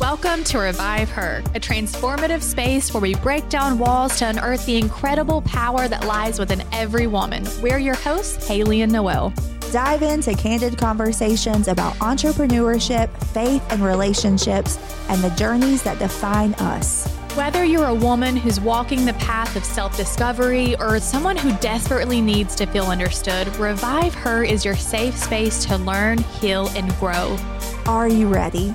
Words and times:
Welcome 0.00 0.44
to 0.44 0.58
Revive 0.58 1.10
Her, 1.10 1.42
a 1.54 1.60
transformative 1.60 2.40
space 2.40 2.94
where 2.94 3.02
we 3.02 3.16
break 3.16 3.50
down 3.50 3.78
walls 3.78 4.16
to 4.20 4.28
unearth 4.28 4.64
the 4.64 4.78
incredible 4.78 5.42
power 5.42 5.88
that 5.88 6.06
lies 6.06 6.38
within 6.38 6.64
every 6.72 7.06
woman. 7.06 7.46
We're 7.60 7.78
your 7.78 7.96
hosts, 7.96 8.48
Haley 8.48 8.80
and 8.80 8.90
Noel. 8.90 9.30
Dive 9.70 10.00
into 10.00 10.32
candid 10.32 10.78
conversations 10.78 11.68
about 11.68 11.92
entrepreneurship, 11.96 13.14
faith, 13.24 13.62
and 13.70 13.84
relationships, 13.84 14.78
and 15.10 15.22
the 15.22 15.28
journeys 15.36 15.82
that 15.82 15.98
define 15.98 16.54
us. 16.54 17.06
Whether 17.36 17.66
you're 17.66 17.88
a 17.88 17.94
woman 17.94 18.38
who's 18.38 18.58
walking 18.58 19.04
the 19.04 19.12
path 19.14 19.54
of 19.54 19.66
self 19.66 19.98
discovery 19.98 20.76
or 20.76 20.98
someone 20.98 21.36
who 21.36 21.54
desperately 21.58 22.22
needs 22.22 22.54
to 22.56 22.64
feel 22.64 22.86
understood, 22.86 23.54
Revive 23.58 24.14
Her 24.14 24.44
is 24.44 24.64
your 24.64 24.76
safe 24.76 25.14
space 25.14 25.62
to 25.66 25.76
learn, 25.76 26.16
heal, 26.40 26.68
and 26.68 26.90
grow. 26.96 27.36
Are 27.84 28.08
you 28.08 28.28
ready? 28.28 28.74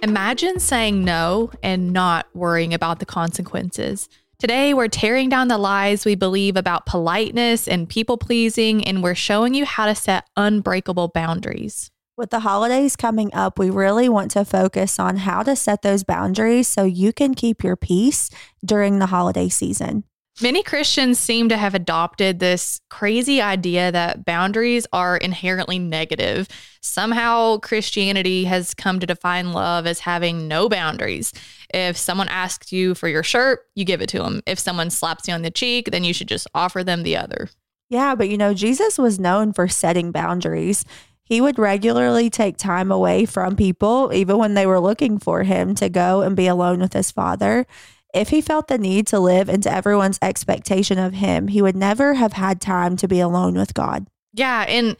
Imagine 0.00 0.60
saying 0.60 1.04
no 1.04 1.50
and 1.60 1.92
not 1.92 2.26
worrying 2.32 2.72
about 2.72 3.00
the 3.00 3.06
consequences. 3.06 4.08
Today, 4.38 4.72
we're 4.72 4.86
tearing 4.86 5.28
down 5.28 5.48
the 5.48 5.58
lies 5.58 6.04
we 6.04 6.14
believe 6.14 6.56
about 6.56 6.86
politeness 6.86 7.66
and 7.66 7.88
people 7.88 8.16
pleasing, 8.16 8.86
and 8.86 9.02
we're 9.02 9.16
showing 9.16 9.54
you 9.54 9.64
how 9.64 9.86
to 9.86 9.96
set 9.96 10.28
unbreakable 10.36 11.08
boundaries. 11.08 11.90
With 12.16 12.30
the 12.30 12.40
holidays 12.40 12.94
coming 12.94 13.34
up, 13.34 13.58
we 13.58 13.70
really 13.70 14.08
want 14.08 14.30
to 14.32 14.44
focus 14.44 15.00
on 15.00 15.16
how 15.16 15.42
to 15.42 15.56
set 15.56 15.82
those 15.82 16.04
boundaries 16.04 16.68
so 16.68 16.84
you 16.84 17.12
can 17.12 17.34
keep 17.34 17.64
your 17.64 17.74
peace 17.74 18.30
during 18.64 19.00
the 19.00 19.06
holiday 19.06 19.48
season. 19.48 20.04
Many 20.40 20.62
Christians 20.62 21.18
seem 21.18 21.48
to 21.48 21.56
have 21.56 21.74
adopted 21.74 22.38
this 22.38 22.80
crazy 22.90 23.42
idea 23.42 23.90
that 23.90 24.24
boundaries 24.24 24.86
are 24.92 25.16
inherently 25.16 25.80
negative. 25.80 26.46
Somehow, 26.80 27.58
Christianity 27.58 28.44
has 28.44 28.72
come 28.72 29.00
to 29.00 29.06
define 29.06 29.52
love 29.52 29.84
as 29.84 29.98
having 29.98 30.46
no 30.46 30.68
boundaries. 30.68 31.32
If 31.74 31.96
someone 31.96 32.28
asks 32.28 32.72
you 32.72 32.94
for 32.94 33.08
your 33.08 33.24
shirt, 33.24 33.66
you 33.74 33.84
give 33.84 34.00
it 34.00 34.08
to 34.10 34.20
them. 34.20 34.40
If 34.46 34.60
someone 34.60 34.90
slaps 34.90 35.26
you 35.26 35.34
on 35.34 35.42
the 35.42 35.50
cheek, 35.50 35.90
then 35.90 36.04
you 36.04 36.14
should 36.14 36.28
just 36.28 36.46
offer 36.54 36.84
them 36.84 37.02
the 37.02 37.16
other. 37.16 37.48
Yeah, 37.90 38.14
but 38.14 38.28
you 38.28 38.38
know, 38.38 38.54
Jesus 38.54 38.96
was 38.96 39.18
known 39.18 39.52
for 39.52 39.66
setting 39.66 40.12
boundaries. 40.12 40.84
He 41.24 41.40
would 41.40 41.58
regularly 41.58 42.30
take 42.30 42.56
time 42.56 42.92
away 42.92 43.26
from 43.26 43.56
people, 43.56 44.12
even 44.14 44.38
when 44.38 44.54
they 44.54 44.66
were 44.66 44.80
looking 44.80 45.18
for 45.18 45.42
him 45.42 45.74
to 45.74 45.88
go 45.88 46.22
and 46.22 46.36
be 46.36 46.46
alone 46.46 46.78
with 46.78 46.92
his 46.92 47.10
father. 47.10 47.66
If 48.14 48.30
he 48.30 48.40
felt 48.40 48.68
the 48.68 48.78
need 48.78 49.06
to 49.08 49.20
live 49.20 49.48
into 49.48 49.72
everyone's 49.72 50.18
expectation 50.22 50.98
of 50.98 51.14
him, 51.14 51.48
he 51.48 51.60
would 51.60 51.76
never 51.76 52.14
have 52.14 52.32
had 52.32 52.60
time 52.60 52.96
to 52.98 53.08
be 53.08 53.20
alone 53.20 53.54
with 53.54 53.74
God. 53.74 54.06
Yeah. 54.32 54.64
And, 54.66 54.96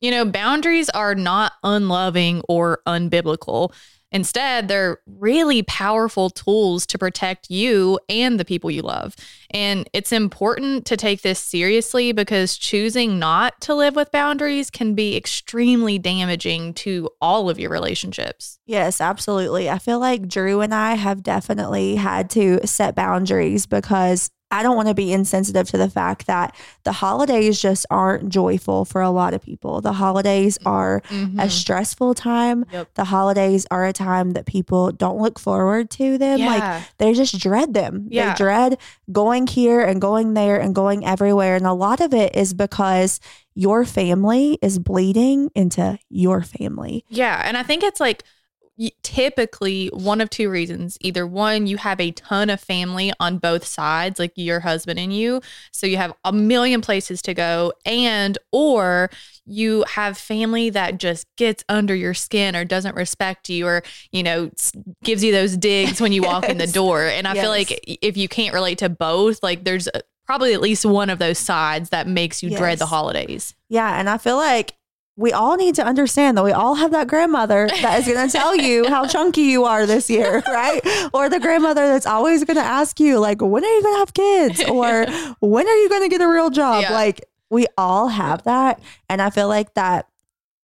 you 0.00 0.10
know, 0.10 0.24
boundaries 0.24 0.90
are 0.90 1.14
not 1.14 1.52
unloving 1.62 2.42
or 2.48 2.80
unbiblical. 2.86 3.72
Instead, 4.12 4.68
they're 4.68 4.98
really 5.06 5.62
powerful 5.62 6.30
tools 6.30 6.84
to 6.86 6.98
protect 6.98 7.50
you 7.50 7.98
and 8.08 8.40
the 8.40 8.44
people 8.44 8.70
you 8.70 8.82
love. 8.82 9.14
And 9.50 9.88
it's 9.92 10.12
important 10.12 10.84
to 10.86 10.96
take 10.96 11.22
this 11.22 11.38
seriously 11.38 12.12
because 12.12 12.56
choosing 12.56 13.18
not 13.18 13.60
to 13.62 13.74
live 13.74 13.96
with 13.96 14.10
boundaries 14.10 14.70
can 14.70 14.94
be 14.94 15.16
extremely 15.16 15.98
damaging 15.98 16.74
to 16.74 17.10
all 17.20 17.48
of 17.48 17.58
your 17.58 17.70
relationships. 17.70 18.58
Yes, 18.66 19.00
absolutely. 19.00 19.70
I 19.70 19.78
feel 19.78 20.00
like 20.00 20.28
Drew 20.28 20.60
and 20.60 20.74
I 20.74 20.94
have 20.94 21.22
definitely 21.22 21.96
had 21.96 22.30
to 22.30 22.66
set 22.66 22.94
boundaries 22.94 23.66
because 23.66 24.30
I 24.50 24.62
don't 24.62 24.76
want 24.76 24.88
to 24.88 24.94
be 24.94 25.12
insensitive 25.12 25.68
to 25.70 25.78
the 25.78 25.88
fact 25.88 26.26
that 26.26 26.54
the 26.84 26.92
holidays 26.92 27.60
just 27.60 27.86
aren't 27.90 28.28
joyful 28.28 28.84
for 28.84 29.00
a 29.00 29.10
lot 29.10 29.32
of 29.34 29.40
people. 29.42 29.80
The 29.80 29.92
holidays 29.92 30.58
are 30.66 31.02
Mhm. 31.10 31.40
a 31.42 31.48
stressful 31.48 32.14
time. 32.14 32.64
Yep. 32.72 32.94
The 32.94 33.04
holidays 33.04 33.66
are 33.70 33.86
a 33.86 33.92
time 33.92 34.32
that 34.32 34.46
people 34.46 34.90
don't 34.92 35.18
look 35.18 35.38
forward 35.38 35.90
to 35.92 36.18
them. 36.18 36.40
Like 36.40 36.82
they 36.98 37.12
just 37.12 37.38
dread 37.38 37.74
them. 37.74 38.06
Yeah. 38.10 38.30
They 38.32 38.36
dread 38.36 38.78
going 39.12 39.46
here 39.46 39.80
and 39.80 40.00
going 40.00 40.34
there 40.34 40.58
and 40.60 40.74
going 40.74 41.04
everywhere. 41.06 41.54
And 41.56 41.66
a 41.66 41.72
lot 41.72 42.00
of 42.00 42.12
it 42.12 42.34
is 42.34 42.52
because 42.54 43.20
your 43.54 43.84
family 43.84 44.58
is 44.62 44.78
bleeding 44.78 45.50
into 45.54 45.98
your 46.08 46.42
family. 46.42 47.04
Yeah. 47.08 47.40
And 47.44 47.56
I 47.56 47.62
think 47.62 47.82
it's 47.82 48.00
like 48.00 48.24
typically 49.02 49.88
one 49.88 50.20
of 50.20 50.30
two 50.30 50.48
reasons. 50.48 50.96
Either 51.00 51.26
one, 51.26 51.66
you 51.66 51.76
have 51.76 52.00
a 52.00 52.12
ton 52.12 52.48
of 52.48 52.60
family 52.60 53.12
on 53.20 53.38
both 53.38 53.64
sides, 53.64 54.18
like 54.18 54.32
your 54.36 54.60
husband 54.60 54.98
and 54.98 55.14
you. 55.14 55.40
So 55.70 55.86
you 55.86 55.98
have 55.98 56.14
a 56.24 56.32
million 56.32 56.80
places 56.80 57.20
to 57.22 57.34
go. 57.34 57.72
And, 57.84 58.38
or 58.52 59.10
you 59.44 59.84
have 59.88 60.16
family 60.16 60.70
that 60.70 60.98
just 60.98 61.26
gets 61.36 61.64
under 61.68 61.94
your 61.94 62.14
skin 62.14 62.56
or 62.56 62.64
doesn't 62.64 62.96
respect 62.96 63.48
you 63.48 63.66
or, 63.66 63.82
you 64.12 64.22
know, 64.22 64.50
gives 65.04 65.22
you 65.22 65.32
those 65.32 65.56
digs 65.56 66.00
when 66.00 66.12
you 66.12 66.22
walk 66.22 66.48
in 66.48 66.58
the 66.58 66.66
door. 66.72 67.04
And 67.04 67.28
I 67.28 67.34
feel 67.34 67.50
like 67.50 67.80
if 68.02 68.16
you 68.16 68.28
can't 68.28 68.54
relate 68.54 68.78
to 68.78 68.88
both, 68.88 69.42
like 69.42 69.64
there's 69.64 69.88
uh, 69.88 70.00
probably 70.24 70.54
at 70.54 70.60
least 70.60 70.86
one 70.86 71.10
of 71.10 71.18
those 71.18 71.38
sides 71.38 71.90
that 71.90 72.06
makes 72.06 72.42
you 72.42 72.56
dread 72.56 72.78
the 72.78 72.86
holidays. 72.86 73.54
Yeah. 73.68 73.98
And 73.98 74.08
I 74.08 74.16
feel 74.16 74.36
like 74.36 74.74
we 75.20 75.34
all 75.34 75.56
need 75.56 75.74
to 75.74 75.84
understand 75.84 76.38
that 76.38 76.44
we 76.44 76.50
all 76.50 76.74
have 76.76 76.92
that 76.92 77.06
grandmother 77.06 77.68
that 77.82 77.98
is 78.00 78.06
going 78.06 78.26
to 78.26 78.32
tell 78.32 78.56
you 78.56 78.88
how 78.88 79.06
chunky 79.06 79.42
you 79.42 79.64
are 79.64 79.84
this 79.84 80.08
year, 80.08 80.42
right? 80.48 80.80
Or 81.12 81.28
the 81.28 81.38
grandmother 81.38 81.86
that's 81.88 82.06
always 82.06 82.42
going 82.44 82.56
to 82.56 82.62
ask 82.62 82.98
you, 82.98 83.18
like, 83.18 83.42
when 83.42 83.62
are 83.62 83.68
you 83.68 83.82
going 83.82 83.94
to 83.94 83.98
have 83.98 84.14
kids? 84.14 84.64
Or 84.70 85.04
when 85.40 85.66
are 85.66 85.76
you 85.76 85.88
going 85.88 86.02
to 86.02 86.08
get 86.08 86.22
a 86.22 86.28
real 86.28 86.48
job? 86.48 86.82
Yeah. 86.82 86.92
Like, 86.92 87.20
we 87.50 87.66
all 87.76 88.08
have 88.08 88.44
that. 88.44 88.80
And 89.08 89.20
I 89.20 89.28
feel 89.28 89.48
like 89.48 89.74
that 89.74 90.06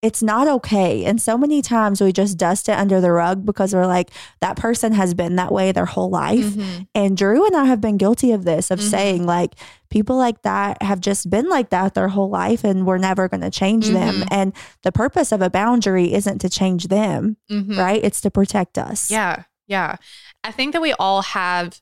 it's 0.03 0.21
not 0.21 0.47
okay. 0.47 1.05
And 1.05 1.19
so 1.19 1.37
many 1.39 1.61
times 1.61 2.01
we 2.01 2.11
just 2.13 2.37
dust 2.37 2.69
it 2.69 2.77
under 2.77 3.01
the 3.01 3.11
rug 3.11 3.45
because 3.45 3.73
we're 3.73 3.87
like, 3.87 4.11
that 4.41 4.55
person 4.55 4.93
has 4.93 5.15
been 5.15 5.37
that 5.37 5.51
way 5.51 5.71
their 5.71 5.87
whole 5.87 6.09
life. 6.11 6.45
Mhm. 6.45 6.87
And 6.93 7.17
Drew 7.17 7.45
and 7.47 7.55
I 7.55 7.65
have 7.65 7.81
been 7.81 7.97
guilty 7.97 8.31
of 8.31 8.45
this, 8.45 8.69
of 8.69 8.79
Mhm. 8.79 8.89
saying 8.91 9.25
like 9.25 9.55
people 9.89 10.15
like 10.15 10.43
that 10.43 10.83
have 10.83 11.01
just 11.01 11.31
been 11.31 11.49
like 11.49 11.71
that 11.71 11.95
their 11.95 12.09
whole 12.09 12.29
life 12.29 12.63
and 12.63 12.85
we're 12.85 12.99
never 12.99 13.27
going 13.27 13.41
to 13.41 13.49
change 13.49 13.87
them. 13.89 14.21
Mhm. 14.21 14.27
And 14.29 14.53
the 14.83 14.91
purpose 14.91 15.31
of 15.31 15.41
a 15.41 15.49
boundary 15.49 16.13
isn't 16.13 16.39
to 16.39 16.49
change 16.49 16.89
them, 16.89 17.37
Mhm. 17.51 17.75
right? 17.77 17.99
It's 18.03 18.21
to 18.21 18.29
protect 18.29 18.77
us. 18.77 19.09
Yeah. 19.09 19.43
Yeah. 19.67 19.95
I 20.43 20.51
think 20.51 20.73
that 20.73 20.81
we 20.81 20.93
all 20.93 21.23
have 21.23 21.81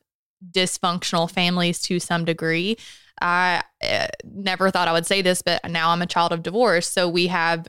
dysfunctional 0.55 1.29
families 1.29 1.81
to 1.81 1.99
some 1.99 2.25
degree. 2.25 2.77
I 3.21 3.61
uh, 3.87 4.07
never 4.23 4.71
thought 4.71 4.87
I 4.87 4.91
would 4.91 5.05
say 5.05 5.21
this, 5.21 5.41
but 5.41 5.61
now 5.69 5.89
I'm 5.91 6.01
a 6.01 6.05
child 6.07 6.31
of 6.31 6.43
divorce. 6.43 6.89
So 6.89 7.07
we 7.07 7.27
have 7.27 7.67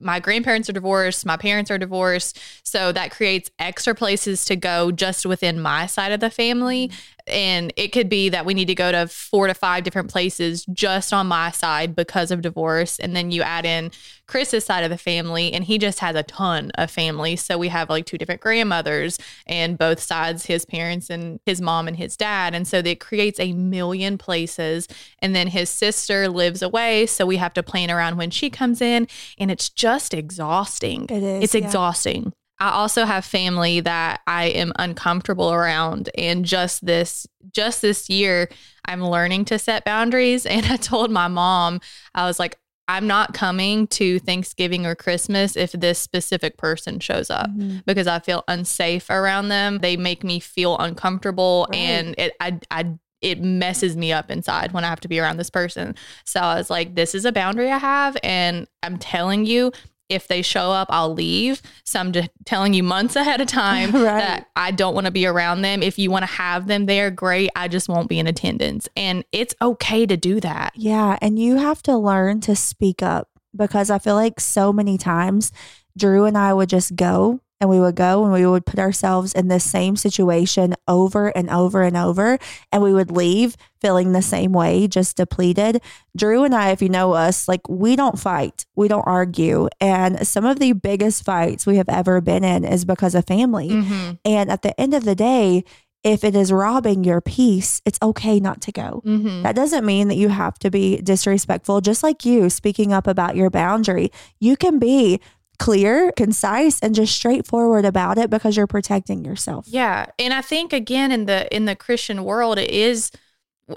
my 0.00 0.20
grandparents 0.20 0.68
are 0.68 0.72
divorced, 0.72 1.24
my 1.24 1.36
parents 1.36 1.70
are 1.70 1.78
divorced. 1.78 2.38
So 2.62 2.92
that 2.92 3.10
creates 3.10 3.50
extra 3.58 3.94
places 3.94 4.44
to 4.46 4.56
go 4.56 4.92
just 4.92 5.26
within 5.26 5.60
my 5.60 5.86
side 5.86 6.12
of 6.12 6.20
the 6.20 6.30
family. 6.30 6.90
And 7.26 7.72
it 7.76 7.88
could 7.88 8.08
be 8.08 8.28
that 8.28 8.46
we 8.46 8.54
need 8.54 8.68
to 8.68 8.74
go 8.74 8.92
to 8.92 9.08
four 9.08 9.48
to 9.48 9.54
five 9.54 9.82
different 9.82 10.10
places 10.10 10.64
just 10.66 11.12
on 11.12 11.26
my 11.26 11.50
side 11.50 11.96
because 11.96 12.30
of 12.30 12.40
divorce. 12.40 12.98
And 13.00 13.16
then 13.16 13.30
you 13.30 13.42
add 13.42 13.64
in 13.64 13.90
Chris's 14.26 14.64
side 14.64 14.84
of 14.84 14.90
the 14.90 14.98
family, 14.98 15.52
and 15.52 15.64
he 15.64 15.78
just 15.78 16.00
has 16.00 16.16
a 16.16 16.22
ton 16.22 16.70
of 16.74 16.90
family. 16.90 17.36
So 17.36 17.58
we 17.58 17.68
have 17.68 17.90
like 17.90 18.06
two 18.06 18.18
different 18.18 18.40
grandmothers 18.40 19.18
and 19.46 19.78
both 19.78 20.00
sides, 20.00 20.46
his 20.46 20.64
parents 20.64 21.10
and 21.10 21.40
his 21.46 21.60
mom 21.60 21.88
and 21.88 21.96
his 21.96 22.16
dad. 22.16 22.54
And 22.54 22.66
so 22.66 22.78
it 22.78 23.00
creates 23.00 23.40
a 23.40 23.52
million 23.52 24.18
places. 24.18 24.88
And 25.20 25.34
then 25.34 25.48
his 25.48 25.70
sister 25.70 26.28
lives 26.28 26.62
away. 26.62 27.06
So 27.06 27.26
we 27.26 27.36
have 27.36 27.54
to 27.54 27.62
plan 27.62 27.90
around 27.90 28.16
when 28.16 28.30
she 28.30 28.50
comes 28.50 28.80
in. 28.80 29.08
And 29.38 29.50
it's 29.50 29.68
just 29.68 30.14
exhausting. 30.14 31.06
It 31.08 31.22
is, 31.22 31.44
It's 31.44 31.54
yeah. 31.54 31.64
exhausting. 31.64 32.32
I 32.58 32.70
also 32.70 33.04
have 33.04 33.24
family 33.24 33.80
that 33.80 34.20
I 34.26 34.46
am 34.46 34.72
uncomfortable 34.78 35.52
around 35.52 36.08
and 36.16 36.44
just 36.44 36.84
this 36.86 37.26
just 37.52 37.82
this 37.82 38.08
year 38.08 38.48
I'm 38.84 39.04
learning 39.04 39.44
to 39.46 39.58
set 39.58 39.84
boundaries 39.84 40.46
and 40.54 40.64
I 40.66 40.76
told 40.76 41.10
my 41.10 41.28
mom 41.28 41.80
I 42.14 42.26
was 42.26 42.38
like 42.38 42.58
I'm 42.88 43.08
not 43.08 43.34
coming 43.34 43.88
to 43.88 44.20
Thanksgiving 44.20 44.86
or 44.86 44.94
Christmas 44.94 45.56
if 45.56 45.72
this 45.72 45.98
specific 45.98 46.56
person 46.56 47.00
shows 47.00 47.30
up 47.30 47.50
Mhm. 47.50 47.84
because 47.84 48.06
I 48.06 48.20
feel 48.20 48.44
unsafe 48.46 49.10
around 49.10 49.48
them. 49.48 49.78
They 49.78 49.96
make 49.96 50.22
me 50.22 50.38
feel 50.38 50.78
uncomfortable 50.78 51.66
Right. 51.70 51.78
and 51.78 52.14
it 52.16 52.32
I 52.40 52.58
I 52.70 52.86
it 53.22 53.40
messes 53.42 53.96
me 53.96 54.12
up 54.12 54.30
inside 54.30 54.72
when 54.72 54.84
I 54.84 54.88
have 54.88 55.00
to 55.00 55.08
be 55.08 55.18
around 55.18 55.38
this 55.38 55.50
person. 55.50 55.94
So 56.24 56.38
I 56.38 56.54
was 56.56 56.70
like, 56.70 56.94
this 56.94 57.14
is 57.14 57.24
a 57.24 57.32
boundary 57.32 57.70
I 57.72 57.78
have. 57.78 58.16
And 58.22 58.68
I'm 58.82 58.98
telling 58.98 59.46
you, 59.46 59.72
if 60.08 60.28
they 60.28 60.42
show 60.42 60.70
up, 60.70 60.88
I'll 60.90 61.12
leave. 61.12 61.60
So 61.84 61.98
I'm 62.00 62.12
just 62.12 62.30
telling 62.44 62.74
you 62.74 62.82
months 62.82 63.16
ahead 63.16 63.40
of 63.40 63.48
time 63.48 63.90
Right. 63.92 64.02
that 64.18 64.46
I 64.56 64.70
don't 64.70 64.94
want 64.94 65.06
to 65.06 65.10
be 65.10 65.26
around 65.26 65.62
them. 65.62 65.82
If 65.82 65.98
you 65.98 66.10
want 66.10 66.22
to 66.22 66.32
have 66.32 66.66
them 66.66 66.86
there, 66.86 67.10
great. 67.10 67.50
I 67.56 67.68
just 67.68 67.88
won't 67.88 68.08
be 68.08 68.18
in 68.18 68.26
attendance. 68.26 68.88
And 68.96 69.24
it's 69.32 69.54
okay 69.60 70.06
to 70.06 70.16
do 70.16 70.40
that. 70.40 70.72
Yeah. 70.76 71.18
And 71.20 71.38
you 71.38 71.56
have 71.56 71.82
to 71.84 71.96
learn 71.96 72.40
to 72.42 72.54
speak 72.54 73.02
up 73.02 73.28
because 73.54 73.90
I 73.90 73.98
feel 73.98 74.14
like 74.14 74.38
so 74.38 74.72
many 74.72 74.98
times 74.98 75.50
Drew 75.96 76.24
and 76.24 76.36
I 76.36 76.52
would 76.52 76.68
just 76.68 76.94
go 76.94 77.40
and 77.60 77.70
we 77.70 77.80
would 77.80 77.94
go 77.94 78.24
and 78.24 78.32
we 78.32 78.46
would 78.46 78.66
put 78.66 78.78
ourselves 78.78 79.32
in 79.32 79.48
the 79.48 79.60
same 79.60 79.96
situation 79.96 80.74
over 80.86 81.28
and 81.28 81.48
over 81.50 81.82
and 81.82 81.96
over. 81.96 82.38
And 82.70 82.82
we 82.82 82.92
would 82.92 83.10
leave 83.10 83.56
feeling 83.80 84.12
the 84.12 84.22
same 84.22 84.52
way, 84.52 84.86
just 84.88 85.16
depleted. 85.16 85.80
Drew 86.16 86.44
and 86.44 86.54
I, 86.54 86.70
if 86.70 86.82
you 86.82 86.88
know 86.88 87.12
us, 87.12 87.48
like 87.48 87.66
we 87.68 87.96
don't 87.96 88.18
fight, 88.18 88.66
we 88.74 88.88
don't 88.88 89.06
argue. 89.06 89.68
And 89.80 90.26
some 90.26 90.44
of 90.44 90.58
the 90.58 90.72
biggest 90.72 91.24
fights 91.24 91.66
we 91.66 91.76
have 91.76 91.88
ever 91.88 92.20
been 92.20 92.44
in 92.44 92.64
is 92.64 92.84
because 92.84 93.14
of 93.14 93.26
family. 93.26 93.68
Mm-hmm. 93.70 94.12
And 94.24 94.50
at 94.50 94.62
the 94.62 94.78
end 94.78 94.92
of 94.94 95.04
the 95.04 95.14
day, 95.14 95.64
if 96.06 96.22
it 96.22 96.36
is 96.36 96.52
robbing 96.52 97.02
your 97.02 97.20
peace, 97.20 97.82
it's 97.84 97.98
okay 98.00 98.38
not 98.38 98.60
to 98.60 98.70
go. 98.70 99.02
Mm-hmm. 99.04 99.42
That 99.42 99.56
doesn't 99.56 99.84
mean 99.84 100.06
that 100.06 100.14
you 100.14 100.28
have 100.28 100.56
to 100.60 100.70
be 100.70 100.98
disrespectful. 100.98 101.80
Just 101.80 102.04
like 102.04 102.24
you 102.24 102.48
speaking 102.48 102.92
up 102.92 103.08
about 103.08 103.34
your 103.34 103.50
boundary, 103.50 104.12
you 104.38 104.56
can 104.56 104.78
be 104.78 105.20
clear, 105.58 106.12
concise, 106.12 106.80
and 106.80 106.94
just 106.94 107.14
straightforward 107.14 107.84
about 107.84 108.18
it 108.18 108.30
because 108.30 108.56
you're 108.56 108.66
protecting 108.66 109.24
yourself. 109.24 109.66
Yeah, 109.68 110.06
and 110.18 110.32
I 110.32 110.42
think 110.42 110.72
again 110.72 111.12
in 111.12 111.26
the 111.26 111.54
in 111.54 111.64
the 111.64 111.76
Christian 111.76 112.24
world, 112.24 112.58
it 112.58 112.70
is 112.70 113.10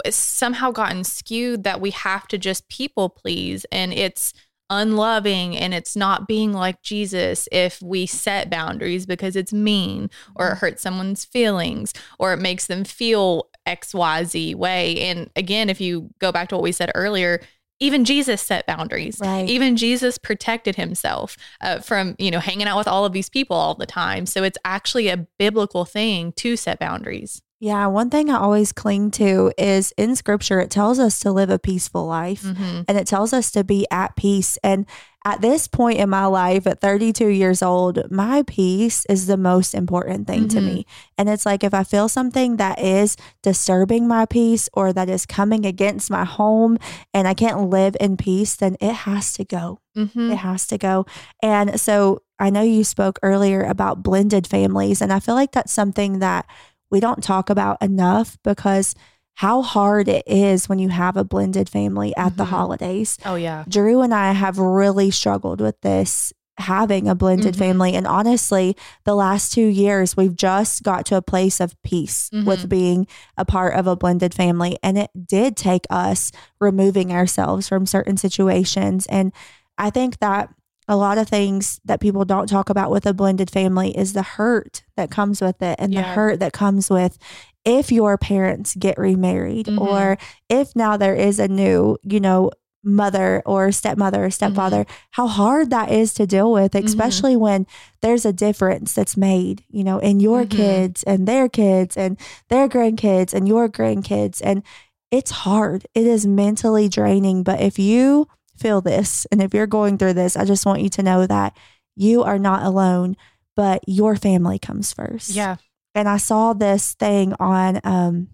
somehow 0.08 0.70
gotten 0.70 1.04
skewed 1.04 1.64
that 1.64 1.80
we 1.80 1.90
have 1.90 2.28
to 2.28 2.38
just 2.38 2.68
people 2.68 3.08
please, 3.08 3.66
and 3.72 3.92
it's 3.92 4.32
unloving 4.70 5.56
and 5.56 5.74
it's 5.74 5.96
not 5.96 6.28
being 6.28 6.52
like 6.52 6.80
Jesus 6.80 7.48
if 7.50 7.82
we 7.82 8.06
set 8.06 8.48
boundaries 8.48 9.04
because 9.04 9.34
it's 9.34 9.52
mean 9.52 10.08
or 10.36 10.46
it 10.46 10.50
mm-hmm. 10.50 10.58
hurts 10.60 10.82
someone's 10.82 11.24
feelings 11.24 11.92
or 12.20 12.32
it 12.32 12.38
makes 12.38 12.68
them 12.68 12.84
feel 12.84 13.50
XYZ 13.66 14.54
way. 14.54 14.98
And 15.00 15.28
again, 15.36 15.68
if 15.68 15.80
you 15.80 16.10
go 16.20 16.30
back 16.32 16.48
to 16.48 16.54
what 16.54 16.62
we 16.62 16.72
said 16.72 16.92
earlier, 16.94 17.40
even 17.80 18.04
Jesus 18.04 18.40
set 18.42 18.66
boundaries. 18.66 19.18
Right. 19.20 19.48
Even 19.48 19.76
Jesus 19.76 20.18
protected 20.18 20.76
himself 20.76 21.36
uh, 21.60 21.80
from, 21.80 22.14
you 22.18 22.30
know, 22.30 22.38
hanging 22.38 22.66
out 22.66 22.76
with 22.76 22.86
all 22.88 23.04
of 23.04 23.12
these 23.12 23.28
people 23.28 23.56
all 23.56 23.74
the 23.74 23.86
time. 23.86 24.26
So 24.26 24.42
it's 24.42 24.58
actually 24.64 25.08
a 25.08 25.16
biblical 25.38 25.84
thing 25.84 26.32
to 26.32 26.56
set 26.56 26.78
boundaries. 26.78 27.42
Yeah. 27.58 27.86
One 27.88 28.08
thing 28.08 28.30
I 28.30 28.38
always 28.38 28.72
cling 28.72 29.10
to 29.12 29.52
is 29.58 29.92
in 29.98 30.16
scripture, 30.16 30.60
it 30.60 30.70
tells 30.70 30.98
us 30.98 31.20
to 31.20 31.32
live 31.32 31.50
a 31.50 31.58
peaceful 31.58 32.06
life 32.06 32.42
Mm-hmm. 32.42 32.82
and 32.88 32.96
it 32.98 33.06
tells 33.06 33.32
us 33.32 33.50
to 33.50 33.64
be 33.64 33.86
at 33.90 34.16
peace. 34.16 34.56
And 34.62 34.86
at 35.24 35.42
this 35.42 35.68
point 35.68 35.98
in 35.98 36.08
my 36.08 36.24
life, 36.24 36.66
at 36.66 36.80
32 36.80 37.26
years 37.28 37.62
old, 37.62 38.10
my 38.10 38.42
peace 38.46 39.04
is 39.08 39.26
the 39.26 39.36
most 39.36 39.74
important 39.74 40.26
thing 40.26 40.48
to 40.48 40.60
Mhm. 40.60 40.64
me. 40.64 40.86
And 41.18 41.28
it's 41.28 41.44
like 41.44 41.62
if 41.62 41.74
I 41.74 41.84
feel 41.84 42.08
something 42.08 42.56
that 42.56 42.80
is 42.80 43.16
disturbing 43.42 44.08
my 44.08 44.24
peace 44.24 44.68
or 44.72 44.94
that 44.94 45.10
is 45.10 45.26
coming 45.26 45.66
against 45.66 46.10
my 46.10 46.24
home 46.24 46.78
and 47.12 47.28
I 47.28 47.34
can't 47.34 47.68
live 47.68 47.96
in 48.00 48.16
peace, 48.16 48.56
then 48.56 48.76
it 48.80 48.94
has 48.94 49.34
to 49.34 49.44
go. 49.44 49.80
Mm-hmm. 49.96 50.32
It 50.32 50.36
has 50.38 50.66
to 50.68 50.78
go. 50.78 51.04
And 51.42 51.78
so 51.78 52.22
I 52.38 52.48
know 52.48 52.62
you 52.62 52.82
spoke 52.84 53.18
earlier 53.22 53.62
about 53.62 54.02
blended 54.02 54.46
families, 54.46 55.02
and 55.02 55.12
I 55.12 55.20
feel 55.20 55.34
like 55.34 55.52
that's 55.52 55.72
something 55.72 56.20
that 56.20 56.46
we 56.90 56.98
don't 56.98 57.22
talk 57.22 57.50
about 57.50 57.76
enough 57.82 58.38
because 58.42 58.94
how 59.40 59.62
hard 59.62 60.06
it 60.06 60.22
is 60.26 60.68
when 60.68 60.78
you 60.78 60.90
have 60.90 61.16
a 61.16 61.24
blended 61.24 61.66
family 61.66 62.14
at 62.14 62.36
the 62.36 62.44
Mhm. 62.44 62.48
holidays. 62.48 63.16
Oh, 63.24 63.36
yeah. 63.36 63.64
Drew 63.66 64.02
and 64.02 64.12
I 64.12 64.32
have 64.32 64.58
really 64.58 65.10
struggled 65.10 65.62
with 65.62 65.80
this 65.80 66.30
having 66.58 67.08
a 67.08 67.14
blended 67.14 67.54
Mhm. 67.54 67.58
family. 67.58 67.94
And 67.94 68.06
honestly, 68.06 68.76
the 69.04 69.14
last 69.14 69.50
two 69.50 69.64
years, 69.64 70.14
we've 70.14 70.36
just 70.36 70.82
got 70.82 71.06
to 71.06 71.16
a 71.16 71.22
place 71.22 71.58
of 71.58 71.74
peace 71.82 72.28
with 72.44 72.64
Mhm. 72.64 72.68
being 72.68 73.06
a 73.38 73.46
part 73.46 73.74
of 73.76 73.86
a 73.86 73.96
blended 73.96 74.34
family. 74.34 74.76
And 74.82 74.98
it 74.98 75.08
did 75.26 75.56
take 75.56 75.86
us 75.88 76.30
removing 76.60 77.10
ourselves 77.10 77.66
from 77.66 77.86
certain 77.86 78.18
situations. 78.18 79.06
And 79.06 79.32
I 79.78 79.88
think 79.88 80.18
that 80.18 80.50
a 80.86 80.96
lot 80.96 81.18
of 81.18 81.28
things 81.28 81.80
that 81.84 82.00
people 82.00 82.24
don't 82.24 82.48
talk 82.48 82.68
about 82.68 82.90
with 82.90 83.06
a 83.06 83.14
blended 83.14 83.48
family 83.48 83.96
is 83.96 84.12
the 84.12 84.22
hurt 84.24 84.82
that 84.96 85.08
comes 85.08 85.40
with 85.40 85.62
it 85.62 85.76
and 85.78 85.94
the 85.94 86.02
hurt 86.02 86.40
that 86.40 86.52
comes 86.52 86.90
with 86.90 87.16
if 87.64 87.92
your 87.92 88.16
parents 88.16 88.74
get 88.74 88.96
remarried 88.98 89.66
Mhm. 89.66 89.80
or 89.80 90.18
if 90.48 90.74
now 90.74 90.96
there 90.96 91.14
is 91.14 91.38
a 91.38 91.48
new, 91.48 91.96
you 92.02 92.18
know, 92.20 92.50
mother 92.82 93.42
or 93.44 93.70
stepmother 93.70 94.24
or 94.24 94.30
stepfather, 94.30 94.86
how 95.10 95.26
hard 95.26 95.68
that 95.68 95.90
is 95.92 96.14
to 96.14 96.26
deal 96.26 96.50
with, 96.50 96.74
especially 96.74 97.36
when 97.36 97.66
there's 98.00 98.24
a 98.24 98.32
difference 98.32 98.94
that's 98.94 99.18
made, 99.18 99.62
you 99.68 99.84
know, 99.84 99.98
in 99.98 100.18
your 100.20 100.44
Mhm. 100.46 100.50
kids 100.50 101.02
and 101.02 101.28
their 101.28 101.46
kids 101.48 101.96
and 101.98 102.16
their 102.48 102.66
grandkids 102.68 103.34
and 103.34 103.46
your 103.46 103.68
grandkids. 103.68 104.40
And 104.42 104.62
it's 105.10 105.30
hard. 105.30 105.86
It 105.94 106.06
is 106.06 106.26
mentally 106.26 106.88
draining. 106.88 107.42
But 107.42 107.60
if 107.60 107.78
you 107.78 108.28
feel 108.56 108.80
this 108.80 109.26
and 109.30 109.42
if 109.42 109.52
you're 109.52 109.66
going 109.66 109.98
through 109.98 110.14
this, 110.14 110.34
I 110.34 110.46
just 110.46 110.64
want 110.64 110.80
you 110.80 110.88
to 110.88 111.02
know 111.02 111.26
that 111.26 111.54
you 111.96 112.22
are 112.22 112.38
not 112.38 112.62
alone, 112.62 113.14
but 113.56 113.82
your 113.86 114.16
family 114.16 114.58
comes 114.58 114.94
first 114.94 115.30
Yeah. 115.30 115.56
And 115.94 116.08
I 116.08 116.16
saw 116.18 116.52
this 116.52 116.94
thing 116.94 117.34
on 117.40 117.80
um, 117.84 118.28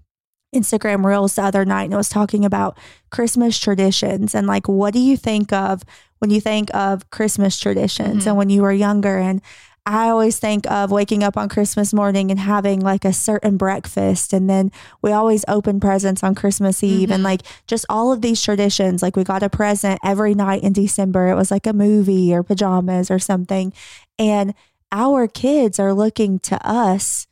Instagram 0.55 1.05
Reels 1.05 1.35
the 1.37 1.43
other 1.43 1.65
night, 1.65 1.85
and 1.85 1.95
it 1.95 1.97
was 1.97 2.09
talking 2.09 2.45
about 2.45 2.79
Christmas 3.11 3.59
traditions 3.59 4.35
and 4.35 4.47
like, 4.47 4.69
what 4.69 4.93
do 4.95 5.01
you 5.01 5.17
think 5.17 5.53
of 5.53 5.83
when 6.19 6.31
you 6.31 6.41
think 6.41 6.75
of 6.75 7.11
Christmas 7.11 7.59
traditions 7.59 8.25
Mhm. 8.25 8.27
and 8.29 8.37
when 8.37 8.51
you 8.51 8.63
were 8.63 8.73
younger? 8.73 9.19
And 9.19 9.43
I 9.89 10.09
always 10.09 10.39
think 10.39 10.69
of 10.69 10.91
waking 10.91 11.23
up 11.23 11.37
on 11.37 11.49
Christmas 11.49 11.93
morning 11.95 12.31
and 12.33 12.41
having 12.41 12.81
like 12.81 13.05
a 13.05 13.13
certain 13.13 13.57
breakfast. 13.57 14.33
And 14.33 14.51
then 14.51 14.73
we 15.01 15.13
always 15.13 15.45
open 15.47 15.79
presents 15.79 16.25
on 16.25 16.35
Christmas 16.35 16.83
Eve 16.83 17.11
and 17.13 17.21
Mhm. 17.21 17.25
like 17.25 17.43
just 17.69 17.85
all 17.89 18.11
of 18.13 18.21
these 18.21 18.43
traditions. 18.43 19.01
Like 19.01 19.15
we 19.15 19.23
got 19.23 19.45
a 19.45 19.49
present 19.49 20.01
every 20.05 20.35
night 20.35 20.63
in 20.65 20.73
December. 20.73 21.29
It 21.29 21.37
was 21.37 21.53
like 21.53 21.69
a 21.69 21.73
movie 21.73 22.35
or 22.35 22.43
pajamas 22.43 23.11
or 23.13 23.21
something. 23.21 23.73
And 24.19 24.55
our 24.91 25.29
kids 25.29 25.79
are 25.79 25.95
looking 25.95 26.41
to 26.41 26.67
us 26.69 27.29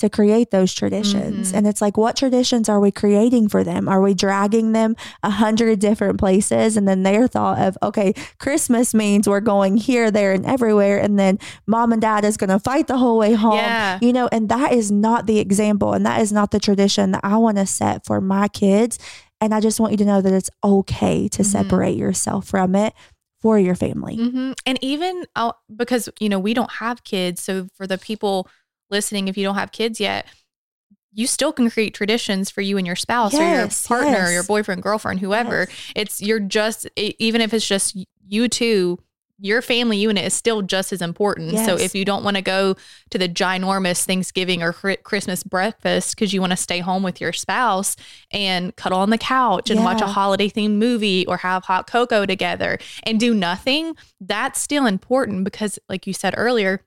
to 0.00 0.08
create 0.10 0.50
those 0.50 0.72
traditions. 0.74 1.52
Mhm. 1.52 1.56
And 1.56 1.66
it's 1.66 1.80
like, 1.80 1.96
what 1.96 2.16
traditions 2.16 2.68
are 2.68 2.80
we 2.80 2.90
creating 2.90 3.48
for 3.48 3.62
them? 3.62 3.88
Are 3.88 4.00
we 4.00 4.12
dragging 4.14 4.72
them 4.72 4.96
a 5.22 5.30
hundred 5.30 5.78
different 5.78 6.18
places? 6.18 6.76
And 6.76 6.88
then 6.88 7.02
their 7.02 7.28
thought 7.28 7.58
of, 7.58 7.78
okay, 7.82 8.12
Christmas 8.38 8.92
means 8.94 9.28
we're 9.28 9.40
going 9.40 9.76
here, 9.76 10.10
there, 10.10 10.32
and 10.32 10.44
everywhere. 10.46 10.98
And 10.98 11.18
then 11.18 11.38
mom 11.66 11.92
and 11.92 12.00
dad 12.02 12.24
is 12.24 12.36
going 12.36 12.50
to 12.50 12.58
fight 12.58 12.86
the 12.86 12.96
whole 12.98 13.18
way 13.18 13.34
home. 13.34 13.54
Yeah. 13.56 13.98
You 14.02 14.12
know, 14.12 14.28
and 14.32 14.48
that 14.48 14.72
is 14.72 14.90
not 14.90 15.26
the 15.26 15.38
example. 15.38 15.92
And 15.92 16.04
that 16.06 16.20
is 16.20 16.32
not 16.32 16.50
the 16.50 16.60
tradition 16.60 17.12
that 17.12 17.20
I 17.22 17.36
want 17.36 17.58
to 17.58 17.66
set 17.66 18.04
for 18.06 18.20
my 18.20 18.48
kids. 18.48 18.98
And 19.40 19.54
I 19.54 19.60
just 19.60 19.80
want 19.80 19.92
you 19.92 19.98
to 19.98 20.04
know 20.04 20.20
that 20.20 20.32
it's 20.32 20.50
okay 20.64 21.28
to 21.28 21.42
Mhm. 21.42 21.46
separate 21.46 21.96
yourself 21.96 22.46
from 22.46 22.74
it 22.74 22.92
for 23.42 23.58
your 23.58 23.74
family. 23.74 24.16
hmm 24.16 24.52
And 24.66 24.78
even 24.82 25.24
uh, 25.34 25.52
because, 25.74 26.10
you 26.20 26.28
know, 26.28 26.38
we 26.38 26.52
don't 26.52 26.72
have 26.72 27.04
kids. 27.04 27.42
So 27.42 27.68
for 27.74 27.86
the 27.86 27.96
people 27.96 28.48
listening, 28.90 29.28
if 29.28 29.36
you 29.36 29.44
don't 29.44 29.54
have 29.56 29.72
kids 29.72 30.00
yet, 30.00 30.26
you 31.12 31.26
still 31.26 31.52
can 31.52 31.68
create 31.70 31.94
traditions 31.94 32.50
for 32.50 32.60
you 32.60 32.78
and 32.78 32.86
your 32.86 32.96
spouse 32.96 33.34
or 33.34 33.38
your 33.38 33.50
Yes, 33.50 33.86
partner 33.86 34.26
or 34.26 34.30
your 34.30 34.44
boyfriend, 34.44 34.82
girlfriend, 34.82 35.20
whoever. 35.20 35.66
Yes. 35.68 35.92
It's 35.96 36.22
you're 36.22 36.40
just 36.40 36.88
even 36.96 37.40
if 37.40 37.52
it's 37.52 37.66
just 37.66 37.96
you 38.28 38.48
two, 38.48 38.98
your 39.42 39.62
family 39.62 39.96
unit 39.96 40.24
is 40.24 40.34
still 40.34 40.60
just 40.62 40.92
as 40.92 41.00
important. 41.02 41.58
So 41.58 41.76
if 41.76 41.94
you 41.94 42.04
don't 42.04 42.22
want 42.22 42.36
to 42.36 42.42
go 42.42 42.76
to 43.08 43.18
the 43.18 43.28
ginormous 43.28 44.04
Thanksgiving 44.04 44.62
or 44.62 44.72
Christmas 44.72 45.42
breakfast 45.42 46.14
because 46.14 46.32
you 46.34 46.40
want 46.40 46.50
to 46.52 46.58
stay 46.58 46.78
home 46.80 47.02
with 47.02 47.20
your 47.20 47.32
spouse 47.32 47.96
and 48.30 48.76
cuddle 48.76 48.98
on 48.98 49.10
the 49.10 49.18
couch 49.18 49.70
and 49.70 49.82
watch 49.82 50.02
a 50.02 50.06
holiday 50.06 50.48
themed 50.50 50.76
movie 50.76 51.26
or 51.26 51.38
have 51.38 51.64
hot 51.64 51.86
cocoa 51.86 52.26
together 52.26 52.78
and 53.04 53.18
do 53.18 53.32
nothing, 53.34 53.96
that's 54.20 54.60
still 54.60 54.86
important 54.86 55.42
because 55.44 55.78
like 55.88 56.06
you 56.06 56.12
said 56.12 56.34
earlier, 56.36 56.82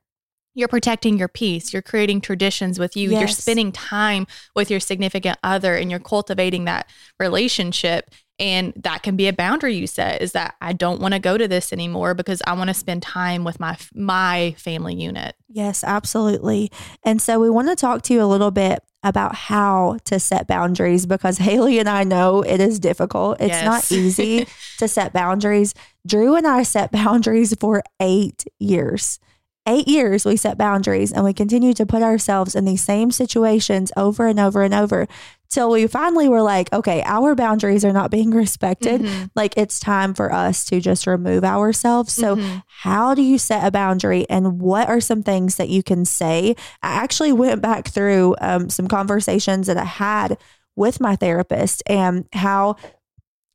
you're 0.56 0.68
protecting 0.68 1.18
your 1.18 1.28
peace. 1.28 1.74
You're 1.74 1.82
creating 1.82 2.22
traditions 2.22 2.78
with 2.80 2.96
you. 2.96 3.10
You're 3.12 3.28
spending 3.28 3.72
time 3.72 4.28
with 4.56 4.70
your 4.70 4.80
significant 4.80 5.38
other 5.44 5.76
and 5.76 5.90
you're 5.90 6.00
cultivating 6.00 6.66
that 6.66 6.88
relationship. 7.20 8.12
And 8.40 8.74
that 8.84 9.04
can 9.04 9.16
be 9.16 9.28
a 9.28 9.34
boundary 9.34 9.76
you 9.76 9.86
set 9.88 10.22
is 10.22 10.32
that 10.34 10.56
I 10.60 10.74
don't 10.74 11.00
want 11.00 11.14
to 11.14 11.20
go 11.20 11.38
to 11.38 11.48
this 11.48 11.72
anymore 11.72 12.14
because 12.14 12.42
I 12.48 12.54
want 12.54 12.70
to 12.70 12.74
spend 12.74 13.02
time 13.04 13.44
with 13.44 13.60
my 13.60 13.78
my 13.94 14.56
family 14.58 14.96
unit. 14.96 15.36
Yes, 15.50 15.84
absolutely. 15.84 16.72
And 17.04 17.22
so 17.22 17.40
we 17.40 17.50
want 17.50 17.70
to 17.70 17.76
talk 17.76 18.02
to 18.04 18.14
you 18.14 18.24
a 18.24 18.26
little 18.26 18.50
bit 18.52 18.80
about 19.04 19.36
how 19.36 19.98
to 20.06 20.20
set 20.20 20.48
boundaries 20.48 21.06
because 21.06 21.38
Haley 21.50 21.78
and 21.80 21.88
I 21.90 22.04
know 22.04 22.42
it 22.42 22.60
is 22.60 22.80
difficult. 22.80 23.40
It's 23.40 23.50
Yes. 23.50 23.66
not 23.66 23.92
easy 23.92 24.48
to 24.80 24.88
set 24.88 25.14
boundaries. 25.14 25.74
Drew 26.06 26.36
and 26.36 26.48
I 26.48 26.64
set 26.64 26.92
boundaries 26.92 27.56
for 27.60 27.84
eight 28.00 28.46
years. 28.60 29.20
Eight 29.66 29.88
years 29.88 30.26
we 30.26 30.36
set 30.36 30.58
boundaries 30.58 31.14
and 31.14 31.24
we 31.24 31.34
continue 31.34 31.74
to 31.76 31.86
put 31.86 32.02
ourselves 32.02 32.54
in 32.54 32.66
these 32.66 32.84
same 32.84 33.12
situations 33.12 33.94
over 33.96 34.28
and 34.28 34.38
over 34.40 34.62
and 34.62 34.74
over 34.74 35.08
till 35.50 35.70
we 35.70 35.88
finally 35.88 36.28
were 36.28 36.42
like, 36.42 36.74
okay, 36.74 37.02
our 37.06 37.34
boundaries 37.34 37.86
are 37.86 37.94
not 37.94 38.12
being 38.12 38.32
respected. 38.44 39.02
Mhm. 39.02 39.30
Like 39.36 39.54
it's 39.56 39.80
time 39.80 40.14
for 40.14 40.34
us 40.34 40.66
to 40.66 40.82
just 40.82 41.08
remove 41.08 41.46
ourselves. 41.46 42.12
So, 42.12 42.36
Mhm. 42.36 42.64
how 42.82 43.14
do 43.16 43.22
you 43.22 43.38
set 43.38 43.66
a 43.66 43.72
boundary 43.72 44.26
and 44.30 44.60
what 44.60 44.90
are 44.90 45.00
some 45.00 45.24
things 45.24 45.56
that 45.56 45.70
you 45.70 45.82
can 45.82 46.04
say? 46.04 46.56
I 46.82 46.96
actually 46.96 47.32
went 47.32 47.62
back 47.62 47.88
through 47.88 48.36
um, 48.42 48.70
some 48.70 48.88
conversations 48.90 49.68
that 49.68 49.78
I 49.78 49.86
had 49.86 50.38
with 50.76 51.00
my 51.00 51.16
therapist 51.16 51.84
and 51.88 52.26
how 52.34 52.76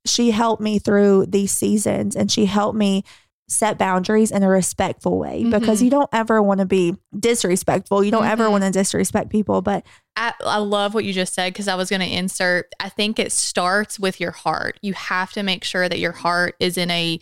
she 0.06 0.30
helped 0.30 0.62
me 0.62 0.78
through 0.78 1.26
these 1.26 1.52
seasons 1.52 2.16
and 2.16 2.30
she 2.32 2.46
helped 2.46 2.78
me 2.78 3.04
set 3.48 3.78
boundaries 3.78 4.30
in 4.30 4.42
a 4.42 4.48
respectful 4.48 5.18
way 5.18 5.42
because 5.44 5.80
Mhm. 5.80 5.84
you 5.84 5.90
don't 5.90 6.10
ever 6.12 6.42
want 6.42 6.60
to 6.60 6.66
be 6.66 6.94
disrespectful. 7.18 8.04
You 8.04 8.10
don't 8.10 8.26
ever 8.26 8.44
Mhm. 8.46 8.50
want 8.50 8.64
to 8.64 8.70
disrespect 8.70 9.30
people, 9.30 9.62
but 9.62 9.84
I, 10.16 10.34
I 10.44 10.58
love 10.58 10.92
what 10.94 11.04
you 11.04 11.12
just 11.14 11.32
said 11.32 11.52
because 11.52 11.66
I 11.68 11.74
was 11.74 11.88
going 11.88 12.00
to 12.00 12.06
insert. 12.12 12.72
I 12.78 12.88
think 12.90 13.18
it 13.18 13.32
starts 13.32 13.98
with 13.98 14.20
your 14.20 14.32
heart. 14.32 14.78
You 14.82 14.92
have 14.92 15.32
to 15.32 15.42
make 15.42 15.64
sure 15.64 15.88
that 15.88 15.98
your 15.98 16.12
heart 16.12 16.56
is 16.60 16.76
in 16.76 16.90
a 16.90 17.20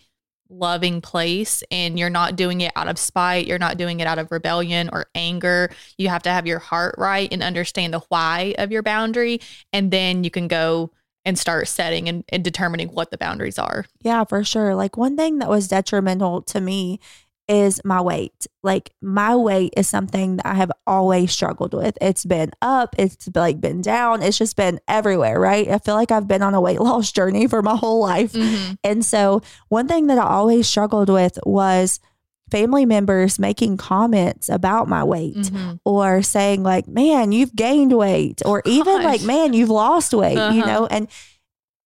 loving 0.49 1.01
place 1.01 1.63
and 1.71 1.99
you're 1.99 2.09
not 2.11 2.37
doing 2.37 2.61
it 2.61 2.73
out 2.77 2.89
of 2.89 2.99
spite. 2.99 3.47
You're 3.47 3.59
not 3.59 3.77
doing 3.77 4.01
it 4.01 4.07
out 4.07 4.19
of 4.19 4.31
rebellion 4.31 4.89
or 4.93 5.07
anger. 5.15 5.71
You 5.99 6.09
have 6.09 6.23
to 6.23 6.31
have 6.31 6.47
your 6.47 6.61
heart 6.61 6.95
right 6.99 7.29
and 7.33 7.43
understand 7.43 7.93
the 7.93 8.03
why 8.09 8.55
of 8.59 8.71
your 8.73 8.83
boundary. 8.83 9.41
And 9.73 9.91
then 9.91 10.23
you 10.25 10.31
can 10.31 10.47
go 10.49 10.91
and 11.27 11.37
start 11.37 11.67
setting 11.67 12.09
and, 12.09 12.25
and 12.29 12.45
determining 12.45 12.89
what 12.89 13.11
the 13.11 13.19
boundaries 13.19 13.59
are. 13.59 13.85
Yeah, 14.01 14.25
for 14.25 14.45
sure. 14.45 14.77
Like 14.77 14.97
one 14.97 15.17
thing 15.17 15.41
that 15.41 15.51
was 15.51 15.67
detrimental 15.67 16.41
to 16.43 16.61
me 16.61 17.01
is 17.49 17.81
my 17.85 18.01
weight. 18.01 18.47
Like 18.63 18.93
my 19.03 19.35
weight 19.35 19.75
is 19.77 19.89
something 19.89 20.37
that 20.37 20.47
I 20.47 20.55
have 20.55 20.71
always 20.87 21.33
struggled 21.33 21.75
with. 21.75 21.99
It's 22.01 22.25
been 22.25 22.53
up, 22.63 22.95
it's 22.97 23.29
like 23.35 23.61
been 23.61 23.83
down, 23.83 24.23
it's 24.23 24.39
just 24.39 24.57
been 24.57 24.81
everywhere, 24.89 25.39
right? 25.39 25.69
I 25.69 25.79
feel 25.79 25.95
like 25.95 26.13
I've 26.13 26.29
been 26.29 26.43
on 26.43 26.55
a 26.55 26.61
weight 26.61 26.81
loss 26.81 27.11
journey 27.13 27.49
for 27.49 27.61
my 27.61 27.77
whole 27.77 28.01
life. 28.01 28.33
Mm-hmm. 28.33 28.75
And 28.85 29.05
so 29.05 29.43
one 29.69 29.89
thing 29.89 30.07
that 30.07 30.19
I 30.19 30.27
always 30.27 30.69
struggled 30.69 31.09
with 31.09 31.39
was 31.45 32.01
family 32.51 32.87
members 32.87 33.39
making 33.39 33.77
comments 33.77 34.49
about 34.49 34.89
my 34.89 35.03
weight 35.03 35.37
Mhm. 35.37 35.81
or 35.85 36.23
saying 36.23 36.63
like, 36.63 36.87
"Man, 36.87 37.33
you've 37.33 37.55
gained 37.57 37.93
weight," 37.93 38.41
or 38.45 38.63
even 38.65 39.03
like, 39.03 39.23
"Man, 39.23 39.53
you've 39.53 39.71
lost 39.71 40.15
weight," 40.15 40.37
you 40.37 40.63
Uh-huh. 40.63 40.67
know, 40.67 40.87
and 40.87 41.09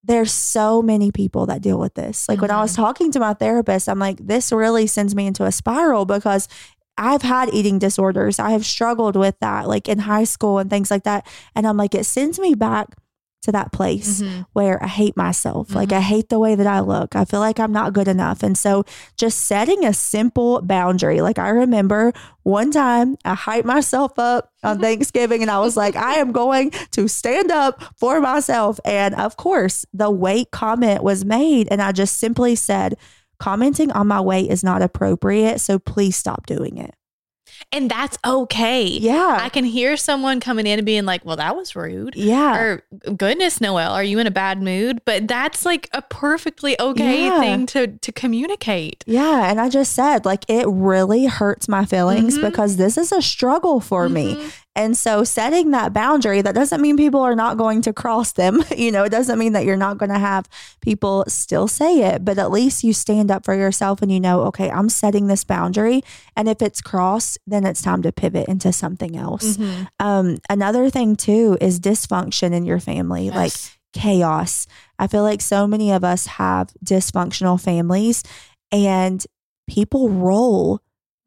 there's 0.03 0.33
so 0.33 0.81
many 0.83 1.11
people 1.11 1.47
that 1.47 1.61
deal 1.63 1.79
with 1.79 1.95
this. 1.95 2.27
Like 2.29 2.41
when 2.41 2.51
I 2.51 2.61
was 2.63 2.75
talking 2.75 3.13
to 3.13 3.21
my 3.21 3.35
therapist, 3.35 3.89
I'm 3.89 3.99
like, 3.99 4.19
this 4.27 4.51
really 4.51 4.87
sends 4.87 5.15
me 5.15 5.27
into 5.27 5.45
a 5.45 5.53
spiral 5.53 6.07
because 6.07 6.49
I've 6.97 7.23
had 7.23 7.51
eating 7.53 7.79
disorders. 7.79 8.39
I 8.39 8.51
have 8.53 8.65
struggled 8.65 9.15
with 9.17 9.39
that, 9.41 9.69
like 9.69 9.89
in 9.89 10.01
high 10.01 10.25
school 10.25 10.59
and 10.59 10.69
things 10.71 10.91
like 10.91 11.05
that. 11.05 11.27
And 11.55 11.67
I'm 11.67 11.77
like, 11.77 11.95
it 11.95 12.05
sends 12.05 12.39
me 12.39 12.55
back 12.55 12.97
to 13.43 13.51
that 13.53 13.73
place 13.73 14.21
Mhm. 14.21 14.45
where 14.53 14.83
I 14.83 14.87
hate 14.87 15.17
myself. 15.17 15.75
Like 15.75 15.93
I 15.93 16.01
hate 16.01 16.29
the 16.29 16.39
way 16.39 16.55
that 16.55 16.67
I 16.67 16.81
look. 16.81 17.17
I 17.17 17.25
feel 17.25 17.41
like 17.41 17.59
I'm 17.59 17.73
not 17.73 17.93
good 17.95 18.07
enough. 18.09 18.43
And 18.43 18.57
so 18.57 18.85
just 19.17 19.47
setting 19.47 19.85
a 19.85 19.95
simple 19.95 20.61
boundary. 20.61 21.21
Like 21.23 21.39
I 21.39 21.49
remember 21.49 22.13
one 22.43 22.71
time 22.71 23.17
I 23.25 23.35
hyped 23.35 23.65
myself 23.65 24.19
up 24.19 24.51
on 24.63 24.79
Thanksgiving 24.81 25.41
and 25.43 25.51
I 25.51 25.59
was 25.61 25.77
like, 25.77 25.97
I 25.97 26.15
am 26.17 26.33
going 26.33 26.71
to 26.93 27.09
stand 27.09 27.51
up 27.51 27.83
for 27.97 28.21
myself. 28.21 28.79
And 28.85 29.15
of 29.15 29.37
course, 29.39 29.87
the 29.95 30.11
weight 30.11 30.51
comment 30.51 31.03
was 31.03 31.25
made. 31.25 31.69
And 31.71 31.81
I 31.81 31.93
just 31.93 32.19
simply 32.19 32.55
said, 32.55 32.97
commenting 33.39 33.91
on 33.93 34.07
my 34.07 34.21
weight 34.21 34.51
is 34.51 34.63
not 34.63 34.83
appropriate. 34.83 35.61
So 35.63 35.79
please 35.79 36.15
stop 36.15 36.45
doing 36.45 36.77
it. 36.77 36.95
And 37.73 37.91
that's 37.91 38.19
okay. 38.27 38.85
Yeah. 38.87 39.39
I 39.41 39.49
can 39.49 39.65
hear 39.65 39.97
someone 39.97 40.41
coming 40.41 40.67
in 40.67 40.79
and 40.79 40.87
being 40.87 41.05
like, 41.05 41.25
well, 41.25 41.37
that 41.37 41.55
was 41.57 41.77
rude. 41.77 42.15
yeah. 42.17 42.59
or 42.59 42.83
goodness 43.17 43.61
noel 43.61 43.93
are 43.93 44.03
you 44.05 44.19
in 44.19 44.27
a 44.27 44.31
bad 44.31 44.61
mood 44.63 45.01
but 45.05 45.27
that's 45.29 45.65
like 45.65 45.89
a 45.93 46.03
perfectly 46.03 46.79
okay 46.81 47.25
Yeah. 47.25 47.41
thing 47.41 47.67
to 47.67 47.87
to 47.87 48.13
communicate 48.13 49.05
Yeah. 49.07 49.51
And 49.51 49.61
I 49.61 49.69
just 49.69 49.93
said, 49.95 50.25
like, 50.25 50.45
it 50.49 50.67
really 50.69 51.27
hurts 51.27 51.69
my 51.69 51.85
feelings 51.85 52.39
Mhm. 52.39 52.43
because 52.51 52.77
this 52.77 52.97
is 52.99 53.13
a 53.13 53.23
struggle 53.23 53.81
for 53.81 54.09
me. 54.09 54.37
And 54.81 54.97
so 54.97 55.25
setting 55.25 55.73
that 55.73 55.93
boundary, 55.93 56.41
that 56.41 56.55
doesn't 56.55 56.81
mean 56.81 56.97
people 56.97 57.21
are 57.21 57.35
not 57.35 57.59
going 57.59 57.83
to 57.83 57.93
cross 57.93 58.33
them. 58.33 58.65
You 58.81 58.91
know, 58.91 59.05
it 59.05 59.11
doesn't 59.11 59.39
mean 59.39 59.53
that 59.53 59.67
you're 59.67 59.77
not 59.77 59.99
going 59.99 60.09
to 60.11 60.19
have 60.19 60.49
people 60.81 61.25
still 61.29 61.69
say 61.69 62.01
it, 62.01 62.25
but 62.25 62.39
at 62.39 62.51
least 62.51 62.83
you 62.83 62.95
stand 62.95 63.31
up 63.31 63.45
for 63.45 63.55
yourself 63.55 64.01
and 64.01 64.11
you 64.11 64.19
know, 64.21 64.43
okay, 64.45 64.71
I'm 64.71 64.89
setting 64.89 65.27
this 65.27 65.45
boundary. 65.45 66.01
And 66.35 66.49
if 66.49 66.63
it's 66.63 66.81
crossed, 66.81 67.37
then 67.47 67.67
it's 67.67 67.83
time 67.83 68.01
to 68.03 68.11
pivot 68.11 68.49
into 68.49 68.73
something 68.73 69.19
else. 69.19 69.59
Mhm. 69.59 69.89
Um, 69.99 70.39
another 70.49 70.89
thing 70.89 71.15
too 71.15 71.59
is 71.61 71.79
dysfunction 71.79 72.53
in 72.55 72.65
your 72.65 72.81
family. 72.81 73.29
Like 73.29 73.53
chaos. 73.93 74.67
I 74.99 75.09
feel 75.09 75.25
like 75.25 75.43
so 75.43 75.67
many 75.67 75.93
of 75.93 76.03
us 76.03 76.27
have 76.27 76.73
dysfunctional 76.83 77.61
families 77.61 78.23
and 78.73 79.27
people 79.69 80.09
roll 80.09 80.81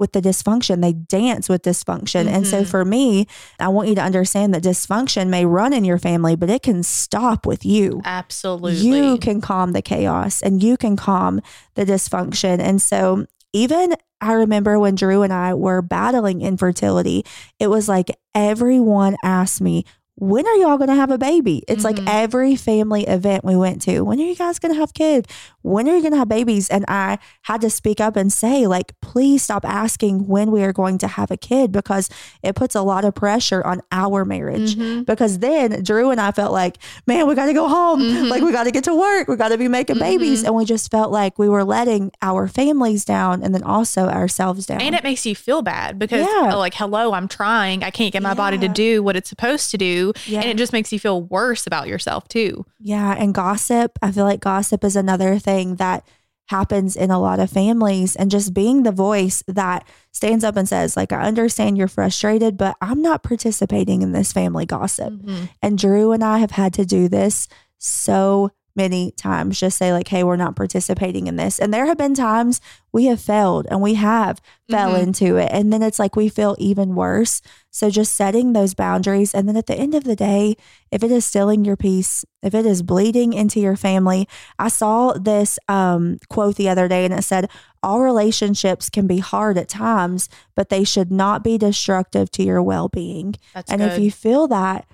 with 0.04 0.12
the 0.12 0.22
dysfunction. 0.22 0.82
They 0.82 0.92
dance 0.92 1.48
with 1.48 1.64
dysfunction. 1.64 2.28
And 2.28 2.46
so 2.46 2.64
Mhm. 2.64 2.68
for 2.68 2.84
me, 2.84 3.26
I 3.58 3.70
want 3.70 3.88
you 3.88 3.96
to 3.96 4.02
understand 4.02 4.54
that 4.54 4.62
dysfunction 4.64 5.30
may 5.30 5.46
run 5.46 5.72
in 5.72 5.86
your 5.86 5.98
family, 5.98 6.36
but 6.36 6.50
it 6.50 6.62
can 6.62 6.84
stop 6.84 7.46
with 7.46 7.66
you. 7.66 8.02
absolutely 8.04 8.76
You 8.86 9.18
can 9.18 9.40
calm 9.40 9.72
the 9.72 9.82
chaos 9.82 10.42
and 10.42 10.62
you 10.62 10.76
can 10.76 10.98
calm 10.98 11.40
the 11.76 11.86
dysfunction. 11.86 12.60
And 12.60 12.82
so 12.82 13.26
even 13.54 13.96
I 14.20 14.34
remember 14.34 14.78
when 14.78 14.96
Drew 14.96 15.22
and 15.22 15.32
I 15.32 15.54
were 15.54 15.82
battling 15.82 16.42
infertility, 16.42 17.24
it 17.60 17.68
was 17.68 17.88
like 17.88 18.12
everyone 18.36 19.16
asked 19.24 19.62
me, 19.62 19.86
when 20.16 20.46
are 20.46 20.56
y'all 20.58 20.78
going 20.78 20.90
to 20.90 20.96
have 20.96 21.10
a 21.10 21.18
baby? 21.18 21.64
It's 21.68 21.84
like 21.84 21.96
Mhm. 21.96 22.08
every 22.08 22.56
family 22.56 23.04
event 23.08 23.44
we 23.44 23.56
went 23.56 23.82
to. 23.84 24.02
When 24.02 24.20
are 24.20 24.24
you 24.24 24.36
guys 24.36 24.60
going 24.60 24.72
to 24.74 24.80
have 24.80 24.94
kids? 24.94 25.28
When 25.64 25.90
are 25.90 25.96
you 25.96 26.02
going 26.02 26.12
to 26.12 26.20
have 26.20 26.30
babies? 26.30 26.70
And 26.70 26.86
I 26.88 27.18
had 27.44 27.62
to 27.62 27.70
speak 27.70 28.00
up 28.00 28.16
and 28.16 28.32
say, 28.32 28.68
like, 28.68 28.94
please 29.02 29.42
stop 29.42 29.66
asking 29.66 30.28
when 30.28 30.52
we 30.52 30.62
are 30.64 30.72
going 30.74 30.98
to 31.00 31.08
have 31.08 31.32
a 31.32 31.38
kid 31.38 31.72
because 31.72 32.10
it 32.44 32.54
puts 32.56 32.76
a 32.76 32.82
lot 32.84 33.06
of 33.06 33.16
pressure 33.16 33.66
on 33.66 33.82
our 33.92 34.24
marriage. 34.24 34.76
Mhm. 34.76 35.06
Because 35.06 35.40
then 35.40 35.82
Drew 35.84 36.12
and 36.12 36.22
I 36.22 36.32
felt 36.32 36.54
like, 36.54 36.78
man, 37.08 37.28
we 37.28 37.34
got 37.34 37.48
to 37.48 37.54
go 37.54 37.68
home. 37.68 38.02
Mhm. 38.02 38.30
Like, 38.30 38.44
we 38.44 38.52
got 38.52 38.66
to 38.66 38.72
get 38.72 38.84
to 38.84 38.94
work. 38.96 39.28
We 39.28 39.36
got 39.36 39.50
to 39.50 39.58
be 39.58 39.68
making 39.68 39.98
babies. 39.98 40.44
Mhm. 40.44 40.48
And 40.48 40.56
we 40.56 40.66
just 40.66 40.92
felt 40.92 41.12
like 41.12 41.40
we 41.40 41.50
were 41.50 41.64
letting 41.64 42.12
our 42.22 42.48
families 42.48 43.04
down 43.04 43.42
and 43.42 43.54
then 43.56 43.64
also 43.64 44.08
ourselves 44.10 44.68
down. 44.68 44.80
and 44.82 44.94
it 44.96 45.04
makes 45.04 45.26
you 45.26 45.34
feel 45.36 45.62
bad 45.62 45.98
because 45.98 46.28
Yeah. 46.28 46.54
like 46.56 46.74
hello 46.74 47.14
i'm 47.14 47.28
trying 47.28 47.84
i 47.84 47.90
can't 47.90 48.12
get 48.12 48.22
my 48.22 48.34
body 48.34 48.58
to 48.58 48.68
do 48.68 49.02
what 49.02 49.16
it's 49.16 49.30
supposed 49.30 49.72
to 49.72 49.78
do 49.78 50.03
Yeah. 50.26 50.42
and 50.42 50.50
it 50.50 50.58
just 50.58 50.74
makes 50.74 50.92
you 50.92 51.00
feel 51.00 51.22
worse 51.22 51.66
about 51.66 51.88
yourself 51.88 52.28
too 52.28 52.66
Yeah, 52.80 53.16
and 53.18 53.34
gossip, 53.34 53.98
I 54.02 54.12
feel 54.12 54.26
like 54.26 54.40
gossip 54.42 54.84
is 54.84 54.96
another 54.96 55.40
thing 55.40 55.76
that 55.78 56.06
happens 56.48 56.98
in 56.98 57.10
a 57.10 57.20
lot 57.22 57.40
of 57.40 57.50
families 57.50 58.18
and 58.18 58.30
just 58.30 58.54
being 58.54 58.84
the 58.84 58.92
voice 58.92 59.42
that 59.48 59.88
stands 60.12 60.44
up 60.44 60.58
and 60.58 60.68
says 60.68 60.98
like 60.98 61.14
I 61.14 61.22
understand 61.22 61.78
you're 61.78 61.88
frustrated, 61.88 62.58
but 62.58 62.76
I'm 62.82 63.02
not 63.02 63.24
participating 63.24 64.02
in 64.02 64.12
this 64.12 64.34
family 64.34 64.66
gossip. 64.66 65.14
Mhm. 65.14 65.50
And 65.62 65.78
Drew 65.78 66.12
and 66.12 66.22
I 66.24 66.40
have 66.40 66.52
had 66.52 66.74
to 66.74 66.86
do 66.86 67.08
this 67.08 67.48
so 67.78 68.52
many 68.76 69.12
times 69.12 69.60
just 69.60 69.78
say 69.78 69.94
like 69.94 70.08
hey 70.08 70.24
we're 70.24 70.36
not 70.36 70.56
participating 70.56 71.28
in 71.28 71.36
this. 71.36 71.60
And 71.60 71.74
there 71.74 71.86
have 71.86 71.98
been 71.98 72.16
times 72.16 72.60
we 72.92 73.06
have 73.06 73.22
failed 73.22 73.68
and 73.70 73.82
we 73.82 73.94
have 73.96 74.42
fell 74.70 74.94
Mhm. 74.94 75.04
into 75.04 75.38
it. 75.38 75.50
And 75.52 75.72
then 75.72 75.82
it's 75.84 76.00
like 76.00 76.16
we 76.16 76.30
feel 76.30 76.56
even 76.60 76.96
worse. 76.96 77.42
So 77.72 77.90
just 77.90 78.14
setting 78.14 78.54
those 78.54 78.74
boundaries. 78.74 79.34
And 79.34 79.48
then 79.48 79.58
at 79.58 79.66
the 79.68 79.76
end 79.76 79.94
of 79.96 80.04
the 80.06 80.16
day 80.16 80.56
if 80.92 81.04
it 81.04 81.12
is 81.12 81.26
stealing 81.26 81.66
your 81.66 81.76
peace 81.78 82.24
if 82.42 82.54
it 82.54 82.66
is 82.66 82.82
bleeding 82.84 83.32
into 83.34 83.60
your 83.60 83.76
family 83.78 84.28
i 84.60 84.68
saw 84.68 85.14
this 85.14 85.58
um, 85.70 86.18
quote 86.30 86.56
the 86.56 86.68
other 86.70 86.88
day 86.90 87.06
and 87.06 87.14
it 87.14 87.24
said 87.24 87.50
all 87.82 88.02
relationships 88.02 88.90
can 88.90 89.08
be 89.08 89.18
hard 89.20 89.58
at 89.58 89.70
times 89.70 90.30
but 90.56 90.70
they 90.70 90.84
should 90.84 91.12
not 91.12 91.44
be 91.44 91.58
destructive 91.58 92.30
to 92.32 92.44
your 92.44 92.62
well-being. 92.62 93.36
That's 93.54 93.72
and 93.72 93.82
good. 93.82 93.94
if 93.94 94.00
you 94.00 94.12
feel 94.12 94.48
that 94.50 94.86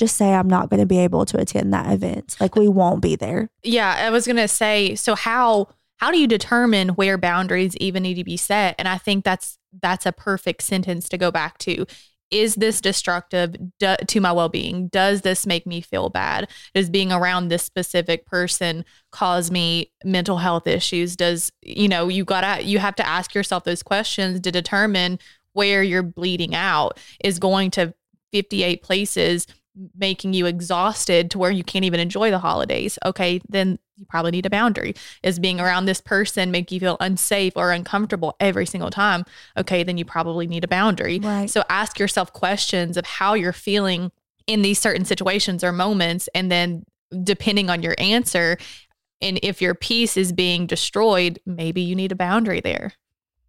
just 0.00 0.16
say 0.16 0.34
i'm 0.34 0.48
not 0.48 0.68
going 0.68 0.80
to 0.80 0.86
be 0.86 0.98
able 0.98 1.24
to 1.24 1.38
attend 1.38 1.72
that 1.72 1.92
event 1.92 2.36
like 2.40 2.56
we 2.56 2.66
won't 2.66 3.00
be 3.00 3.14
there 3.14 3.48
yeah, 3.62 3.94
I 3.98 4.10
was 4.10 4.26
gonna 4.26 4.48
say, 4.48 4.94
so 4.94 5.14
how 5.14 5.68
how 5.96 6.10
do 6.10 6.18
you 6.18 6.26
determine 6.26 6.90
where 6.90 7.18
boundaries 7.18 7.76
even 7.76 8.02
need 8.02 8.14
to 8.14 8.24
be 8.24 8.36
set? 8.36 8.74
And 8.78 8.88
I 8.88 8.98
think 8.98 9.24
that's 9.24 9.58
that's 9.80 10.06
a 10.06 10.12
perfect 10.12 10.62
sentence 10.62 11.08
to 11.10 11.18
go 11.18 11.30
back 11.30 11.58
to. 11.58 11.86
Is 12.30 12.54
this 12.54 12.80
destructive 12.80 13.56
do, 13.80 13.96
to 14.06 14.20
my 14.20 14.32
well 14.32 14.48
being? 14.48 14.88
Does 14.88 15.22
this 15.22 15.46
make 15.46 15.66
me 15.66 15.80
feel 15.80 16.08
bad? 16.08 16.48
Does 16.74 16.88
being 16.88 17.12
around 17.12 17.48
this 17.48 17.64
specific 17.64 18.24
person 18.24 18.84
cause 19.10 19.50
me 19.50 19.92
mental 20.04 20.38
health 20.38 20.66
issues? 20.66 21.16
Does 21.16 21.50
you 21.62 21.88
know 21.88 22.08
you 22.08 22.24
gotta 22.24 22.62
you 22.64 22.78
have 22.78 22.96
to 22.96 23.06
ask 23.06 23.34
yourself 23.34 23.64
those 23.64 23.82
questions 23.82 24.40
to 24.40 24.52
determine 24.52 25.18
where 25.52 25.82
you're 25.82 26.02
bleeding 26.02 26.54
out. 26.54 26.98
Is 27.22 27.38
going 27.38 27.70
to 27.72 27.94
58 28.32 28.82
places 28.82 29.46
making 29.96 30.32
you 30.34 30.46
exhausted 30.46 31.30
to 31.30 31.38
where 31.38 31.50
you 31.50 31.64
can't 31.64 31.84
even 31.84 32.00
enjoy 32.00 32.30
the 32.30 32.38
holidays, 32.38 32.98
okay, 33.04 33.40
then 33.48 33.78
you 33.96 34.06
probably 34.06 34.30
need 34.30 34.46
a 34.46 34.50
boundary. 34.50 34.94
Is 35.22 35.38
being 35.38 35.60
around 35.60 35.84
this 35.84 36.00
person 36.00 36.50
make 36.50 36.72
you 36.72 36.80
feel 36.80 36.96
unsafe 37.00 37.52
or 37.56 37.70
uncomfortable 37.70 38.36
every 38.40 38.66
single 38.66 38.90
time? 38.90 39.24
Okay, 39.56 39.82
then 39.82 39.98
you 39.98 40.04
probably 40.04 40.46
need 40.46 40.64
a 40.64 40.68
boundary. 40.68 41.20
Right. 41.20 41.48
So 41.48 41.62
ask 41.68 41.98
yourself 41.98 42.32
questions 42.32 42.96
of 42.96 43.06
how 43.06 43.34
you're 43.34 43.52
feeling 43.52 44.10
in 44.46 44.62
these 44.62 44.78
certain 44.78 45.04
situations 45.04 45.62
or 45.62 45.70
moments 45.70 46.28
and 46.34 46.50
then 46.50 46.84
depending 47.22 47.70
on 47.70 47.82
your 47.82 47.94
answer 47.98 48.56
and 49.20 49.38
if 49.42 49.60
your 49.60 49.74
peace 49.74 50.16
is 50.16 50.32
being 50.32 50.66
destroyed, 50.66 51.38
maybe 51.44 51.82
you 51.82 51.94
need 51.94 52.12
a 52.12 52.16
boundary 52.16 52.60
there. 52.60 52.94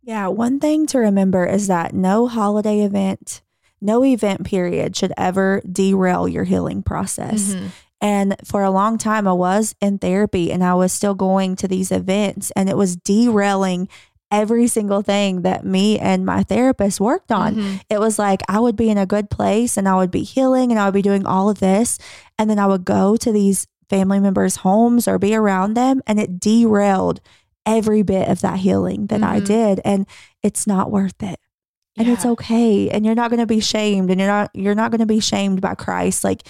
Yeah, 0.03 0.27
one 0.27 0.59
thing 0.59 0.87
to 0.87 0.97
remember 0.97 1.45
is 1.45 1.67
that 1.67 1.93
no 1.93 2.27
holiday 2.27 2.81
event, 2.81 3.41
no 3.81 4.03
event 4.05 4.45
period 4.45 4.95
should 4.95 5.13
ever 5.17 5.61
derail 5.69 6.27
your 6.27 6.43
healing 6.43 6.83
process. 6.83 7.53
Mhm. 7.55 7.67
And 8.03 8.35
for 8.45 8.63
a 8.63 8.71
long 8.71 8.97
time, 8.97 9.27
I 9.27 9.33
was 9.33 9.75
in 9.81 9.97
therapy 9.99 10.51
and 10.51 10.63
I 10.63 10.73
was 10.73 10.91
still 10.91 11.13
going 11.13 11.55
to 11.57 11.67
these 11.67 11.91
events, 11.91 12.51
and 12.55 12.67
it 12.69 12.77
was 12.77 12.95
derailing 12.95 13.87
every 14.31 14.65
single 14.67 15.01
thing 15.01 15.41
that 15.41 15.65
me 15.65 15.99
and 15.99 16.25
my 16.25 16.41
therapist 16.41 17.01
worked 17.01 17.33
on. 17.33 17.55
Mhm. 17.55 17.81
It 17.89 17.99
was 17.99 18.17
like 18.17 18.41
I 18.47 18.59
would 18.61 18.77
be 18.77 18.89
in 18.89 18.97
a 18.97 19.05
good 19.05 19.29
place 19.29 19.75
and 19.75 19.89
I 19.89 19.95
would 19.97 20.09
be 20.09 20.23
healing 20.23 20.71
and 20.71 20.79
I 20.79 20.85
would 20.85 20.93
be 20.93 21.01
doing 21.01 21.25
all 21.25 21.49
of 21.49 21.59
this. 21.59 21.97
And 22.39 22.49
then 22.49 22.57
I 22.57 22.65
would 22.65 22.85
go 22.85 23.17
to 23.17 23.29
these 23.31 23.67
family 23.89 24.21
members' 24.21 24.57
homes 24.57 25.05
or 25.05 25.19
be 25.19 25.35
around 25.35 25.73
them, 25.73 26.01
and 26.07 26.17
it 26.17 26.39
derailed 26.39 27.19
every 27.65 28.03
bit 28.03 28.29
of 28.29 28.39
that 28.39 28.59
healing 28.59 29.07
that 29.07 29.21
I 29.21 29.41
Mhm. 29.41 29.45
did. 29.45 29.81
And 29.83 30.05
it's 30.41 30.65
not 30.65 30.89
worth 30.89 31.21
it 31.21 31.37
and 31.97 32.07
it's 32.07 32.25
okay 32.25 32.89
and 32.89 33.05
you're 33.05 33.15
not 33.15 33.29
going 33.29 33.39
to 33.39 33.45
be 33.45 33.59
shamed 33.59 34.09
and 34.09 34.19
you're 34.19 34.29
not 34.29 34.49
you're 34.53 34.75
not 34.75 34.91
going 34.91 34.99
to 34.99 35.05
be 35.05 35.19
shamed 35.19 35.61
by 35.61 35.75
Christ 35.75 36.23
like 36.23 36.43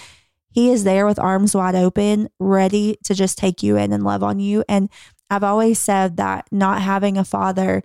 he 0.49 0.69
is 0.69 0.83
there 0.83 1.05
with 1.05 1.17
arms 1.19 1.55
wide 1.55 1.75
open 1.75 2.29
ready 2.39 2.97
to 3.05 3.13
just 3.13 3.37
take 3.37 3.63
you 3.63 3.75
in 3.77 3.91
and 3.93 4.03
love 4.03 4.23
on 4.23 4.39
you 4.39 4.63
and 4.69 4.89
I've 5.29 5.43
always 5.43 5.79
said 5.79 6.17
that 6.17 6.47
not 6.51 6.81
having 6.81 7.17
a 7.17 7.23
father 7.23 7.83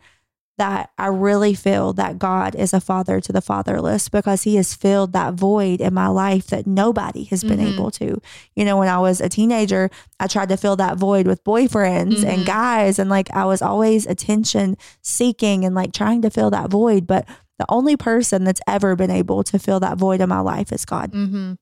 that 0.58 0.88
I 0.96 1.08
really 1.08 1.52
feel 1.52 1.92
that 1.92 2.18
God 2.18 2.54
is 2.54 2.72
a 2.72 2.80
father 2.80 3.20
to 3.20 3.30
the 3.32 3.42
fatherless 3.42 4.08
because 4.08 4.44
he 4.44 4.56
has 4.56 4.72
filled 4.72 5.12
that 5.12 5.34
void 5.34 5.82
in 5.82 5.92
my 5.92 6.06
life 6.08 6.46
that 6.46 6.66
nobody 6.66 7.24
has 7.24 7.44
been 7.44 7.58
Mhm. 7.60 7.72
able 7.74 7.90
to. 7.90 8.22
You 8.54 8.64
know, 8.64 8.78
when 8.78 8.88
I 8.88 8.98
was 8.98 9.20
a 9.20 9.28
teenager, 9.28 9.90
I 10.18 10.26
tried 10.28 10.48
to 10.48 10.56
fill 10.56 10.76
that 10.76 10.96
void 10.96 11.26
with 11.26 11.44
boyfriends 11.44 12.24
and 12.24 12.42
Mhm. 12.42 12.46
guys 12.46 12.98
and 12.98 13.10
like 13.10 13.30
I 13.34 13.44
was 13.44 13.60
always 13.60 14.06
attention 14.06 14.78
seeking 15.02 15.62
and 15.66 15.74
like 15.74 15.92
trying 15.92 16.22
to 16.22 16.30
fill 16.30 16.48
that 16.50 16.70
void, 16.70 17.06
but 17.06 17.26
the 17.58 17.66
only 17.68 17.96
person 17.96 18.44
that's 18.44 18.60
ever 18.66 18.96
been 18.96 19.10
able 19.10 19.42
to 19.44 19.58
fill 19.58 19.80
that 19.80 19.98
void 19.98 20.20
in 20.20 20.28
my 20.28 20.40
life 20.40 20.72
is 20.72 20.84
God. 20.84 21.12
Mm-hmm. 21.12 21.54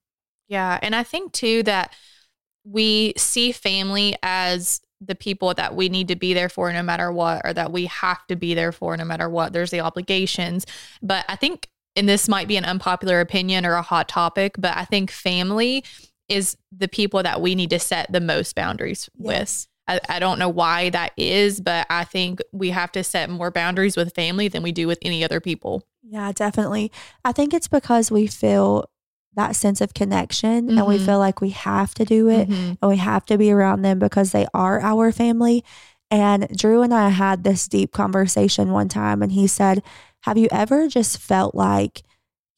Yeah. 0.48 0.78
And 0.82 0.94
I 0.94 1.02
think 1.02 1.32
too 1.32 1.62
that 1.64 1.94
we 2.64 3.12
see 3.16 3.52
family 3.52 4.16
as 4.22 4.80
the 5.00 5.14
people 5.14 5.52
that 5.54 5.74
we 5.76 5.88
need 5.88 6.08
to 6.08 6.16
be 6.16 6.34
there 6.34 6.48
for 6.48 6.72
no 6.72 6.82
matter 6.82 7.12
what, 7.12 7.42
or 7.44 7.52
that 7.52 7.72
we 7.72 7.86
have 7.86 8.26
to 8.26 8.36
be 8.36 8.54
there 8.54 8.72
for 8.72 8.96
no 8.96 9.04
matter 9.04 9.28
what. 9.28 9.52
There's 9.52 9.70
the 9.70 9.80
obligations. 9.80 10.66
But 11.02 11.24
I 11.28 11.36
think, 11.36 11.68
and 11.94 12.08
this 12.08 12.28
might 12.28 12.48
be 12.48 12.56
an 12.56 12.64
unpopular 12.64 13.20
opinion 13.20 13.66
or 13.66 13.74
a 13.74 13.82
hot 13.82 14.08
topic, 14.08 14.54
but 14.58 14.76
I 14.76 14.84
think 14.84 15.10
family 15.10 15.84
is 16.28 16.56
the 16.76 16.88
people 16.88 17.22
that 17.22 17.42
we 17.42 17.54
need 17.54 17.70
to 17.70 17.78
set 17.78 18.10
the 18.10 18.20
most 18.20 18.54
boundaries 18.54 19.10
with. 19.16 19.66
I, 19.86 20.00
I 20.08 20.18
don't 20.18 20.38
know 20.38 20.48
why 20.48 20.90
that 20.90 21.12
is, 21.16 21.60
but 21.60 21.86
I 21.90 22.04
think 22.04 22.40
we 22.52 22.70
have 22.70 22.90
to 22.92 23.04
set 23.04 23.28
more 23.30 23.50
boundaries 23.50 23.96
with 23.96 24.14
family 24.14 24.48
than 24.48 24.62
we 24.62 24.72
do 24.72 24.86
with 24.86 24.98
any 25.02 25.22
other 25.24 25.40
people. 25.40 25.82
Yeah, 26.02 26.32
definitely. 26.32 26.90
I 27.24 27.32
think 27.32 27.52
it's 27.52 27.68
because 27.68 28.10
we 28.10 28.26
feel 28.26 28.88
that 29.36 29.56
sense 29.56 29.80
of 29.80 29.94
connection 29.94 30.70
and 30.78 30.86
we 30.86 30.96
Mhm. 30.96 31.06
feel 31.06 31.18
like 31.18 31.40
we 31.40 31.50
have 31.50 31.92
to 31.94 32.04
do 32.04 32.28
it 32.28 32.48
Mhm. 32.48 32.78
and 32.80 32.88
we 32.90 32.96
have 32.98 33.26
to 33.26 33.36
be 33.36 33.50
around 33.50 33.82
them 33.82 33.98
because 33.98 34.30
they 34.32 34.46
are 34.54 34.80
our 34.80 35.10
family. 35.12 35.64
And 36.10 36.46
Drew 36.56 36.82
and 36.82 36.94
I 36.94 37.08
had 37.08 37.42
this 37.42 37.66
deep 37.66 37.90
conversation 37.92 38.70
one 38.70 38.88
time, 38.88 39.22
and 39.22 39.32
he 39.32 39.46
said, 39.48 39.82
Have 40.20 40.38
you 40.38 40.46
ever 40.52 40.86
just 40.88 41.18
felt 41.18 41.54
like 41.54 42.02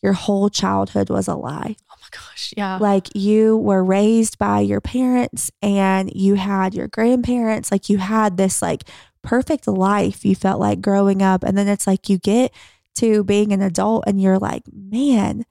your 0.06 0.14
whole 0.14 0.48
childhood 0.48 1.10
was 1.10 1.26
a 1.26 1.34
lie? 1.34 1.74
Oh 1.90 1.94
my 2.00 2.08
gosh. 2.12 2.54
Yeah. 2.56 2.78
Like 2.80 3.08
you 3.16 3.56
were 3.56 3.82
raised 3.82 4.38
by 4.38 4.60
your 4.60 4.80
parents 4.80 5.50
and 5.60 6.12
you 6.14 6.36
had 6.36 6.74
your 6.74 6.86
grandparents, 6.86 7.72
like 7.72 7.90
you 7.90 7.98
had 7.98 8.36
this 8.36 8.62
like 8.62 8.84
perfect 9.22 9.66
life 9.66 10.24
you 10.24 10.36
felt 10.36 10.60
like 10.60 10.80
growing 10.80 11.22
up. 11.22 11.42
And 11.42 11.58
then 11.58 11.66
it's 11.66 11.88
like 11.88 12.08
you 12.08 12.18
get 12.18 12.54
to 12.98 13.24
being 13.24 13.52
an 13.52 13.60
adult 13.60 14.04
and 14.06 14.22
you're 14.22 14.38
like, 14.38 14.62
man, 14.72 15.44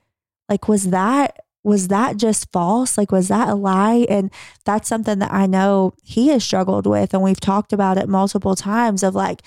like 0.47 0.69
was 0.69 0.85
that 0.91 1.41
was 1.61 1.89
that 1.89 2.15
just 2.15 2.49
false? 2.53 2.97
Like 2.97 3.11
was 3.11 3.27
that 3.27 3.49
a 3.49 3.55
lie? 3.55 4.05
And 4.07 4.31
that's 4.63 4.87
something 4.87 5.19
that 5.19 5.33
I 5.33 5.47
know 5.47 5.95
he 6.01 6.29
has 6.29 6.45
struggled 6.45 6.87
with 6.87 7.13
and 7.13 7.21
we've 7.21 7.41
talked 7.41 7.73
about 7.73 7.97
it 7.97 8.07
multiple 8.07 8.55
times 8.55 9.03
of 9.03 9.15
like 9.15 9.41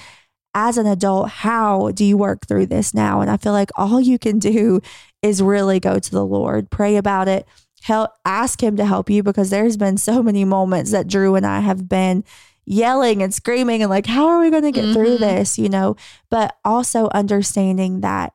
as 0.60 0.76
an 0.76 0.86
adult, 0.86 1.28
how 1.28 1.92
do 1.92 2.04
you 2.04 2.16
work 2.16 2.46
through 2.48 2.66
this 2.66 2.92
now? 2.92 3.20
And 3.20 3.30
I 3.30 3.36
feel 3.36 3.52
like 3.52 3.70
all 3.76 4.00
you 4.00 4.18
can 4.18 4.38
do 4.40 4.80
is 5.22 5.40
really 5.40 5.78
go 5.78 5.98
to 6.00 6.10
the 6.10 6.24
Lord, 6.26 6.68
pray 6.70 6.96
about 6.96 7.28
it, 7.28 7.46
help 7.82 8.10
ask 8.24 8.60
him 8.60 8.76
to 8.76 8.84
help 8.84 9.08
you 9.08 9.22
because 9.22 9.50
there's 9.50 9.76
been 9.76 9.96
so 9.96 10.20
many 10.22 10.44
moments 10.44 10.90
that 10.90 11.06
Drew 11.06 11.36
and 11.36 11.46
I 11.46 11.60
have 11.60 11.88
been 11.88 12.24
yelling 12.66 13.22
and 13.22 13.32
screaming 13.32 13.82
and 13.82 13.88
like 13.90 14.06
how 14.06 14.26
are 14.26 14.40
we 14.40 14.50
going 14.50 14.64
to 14.64 14.72
get 14.72 14.92
through 14.92 15.16
Mhm. 15.18 15.20
this, 15.20 15.58
you 15.58 15.68
know? 15.68 15.94
But 16.28 16.56
also 16.64 17.08
understanding 17.14 18.00
that 18.00 18.32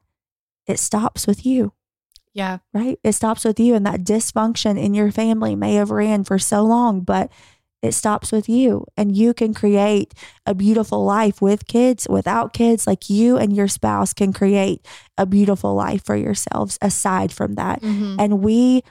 it 0.66 0.80
stops 0.80 1.28
with 1.28 1.46
you 1.46 1.74
Yeah. 2.34 2.60
right? 2.74 2.98
It 3.04 3.12
stops 3.14 3.44
with 3.46 3.60
you, 3.60 3.76
and 3.76 3.86
that 3.86 4.04
dysfunction 4.06 4.82
in 4.82 4.94
your 4.94 5.12
family 5.12 5.56
may 5.56 5.74
have 5.76 5.92
ran 5.92 6.24
for 6.24 6.40
so 6.40 6.64
long, 6.64 7.02
but 7.02 7.30
it 7.84 7.93
stops 7.93 8.32
with 8.32 8.48
you, 8.50 8.86
and 8.98 9.15
you 9.15 9.34
can 9.34 9.54
create 9.54 10.13
a 10.48 10.56
beautiful 10.56 11.04
life 11.06 11.41
with 11.41 11.67
kids, 11.67 12.08
without 12.10 12.54
kids. 12.54 12.88
Like 12.88 13.10
you 13.10 13.38
and 13.38 13.54
your 13.56 13.67
spouse 13.67 14.13
can 14.13 14.34
create 14.34 14.86
a 15.17 15.26
beautiful 15.26 15.76
life 15.76 16.04
for 16.06 16.15
yourselves 16.15 16.80
aside 16.82 17.32
from 17.32 17.56
that. 17.56 17.82
Mhm. 17.82 18.15
And 18.19 18.41
we, 18.41 18.82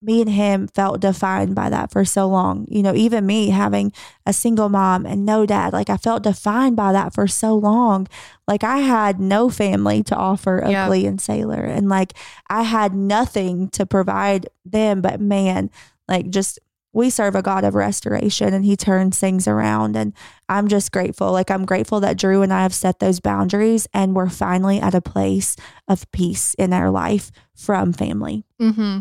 me 0.00 0.20
and 0.22 0.30
him, 0.30 0.68
felt 0.68 1.00
defined 1.00 1.54
by 1.54 1.68
that 1.70 1.90
for 1.90 2.04
so 2.04 2.28
long. 2.28 2.64
You 2.68 2.82
know, 2.84 2.94
even 2.94 3.26
me 3.26 3.50
having 3.50 3.92
a 4.24 4.32
single 4.32 4.68
mom 4.68 5.04
and 5.06 5.26
no 5.26 5.44
dad, 5.44 5.72
like 5.72 5.90
I 5.90 5.96
felt 5.96 6.22
defined 6.22 6.76
by 6.76 6.92
that 6.92 7.12
for 7.12 7.26
so 7.26 7.54
long. 7.54 8.06
Like 8.46 8.62
I 8.64 8.78
had 8.78 9.18
no 9.20 9.50
family 9.50 10.02
to 10.04 10.16
offer 10.16 10.64
Yeah. 10.66 10.84
Oakley 10.86 11.04
and 11.04 11.20
Sailor, 11.20 11.62
and 11.62 11.88
like 11.88 12.14
I 12.48 12.62
had 12.62 12.94
nothing 12.94 13.68
to 13.70 13.84
provide 13.86 14.48
them. 14.64 15.00
But 15.00 15.20
man, 15.20 15.68
like 16.08 16.30
just 16.30 16.58
we 16.92 17.10
serve 17.10 17.34
a 17.34 17.42
God 17.42 17.64
of 17.64 17.74
restoration 17.74 18.54
and 18.54 18.64
he 18.64 18.76
turns 18.76 19.18
things 19.18 19.46
around. 19.46 19.96
And 19.96 20.12
I'm 20.48 20.68
just 20.68 20.90
grateful. 20.92 21.32
Like 21.32 21.50
I'm 21.50 21.64
grateful 21.64 22.00
that 22.00 22.16
Drew 22.16 22.42
and 22.42 22.52
I 22.52 22.62
have 22.62 22.74
set 22.74 22.98
those 22.98 23.20
boundaries 23.20 23.86
and 23.92 24.14
we're 24.14 24.28
finally 24.28 24.80
at 24.80 24.94
a 24.94 25.00
place 25.00 25.54
of 25.86 26.10
peace 26.12 26.54
in 26.54 26.72
our 26.72 26.90
life 26.90 27.30
from 27.54 27.92
family. 27.92 28.44
Mm-hmm. 28.60 29.00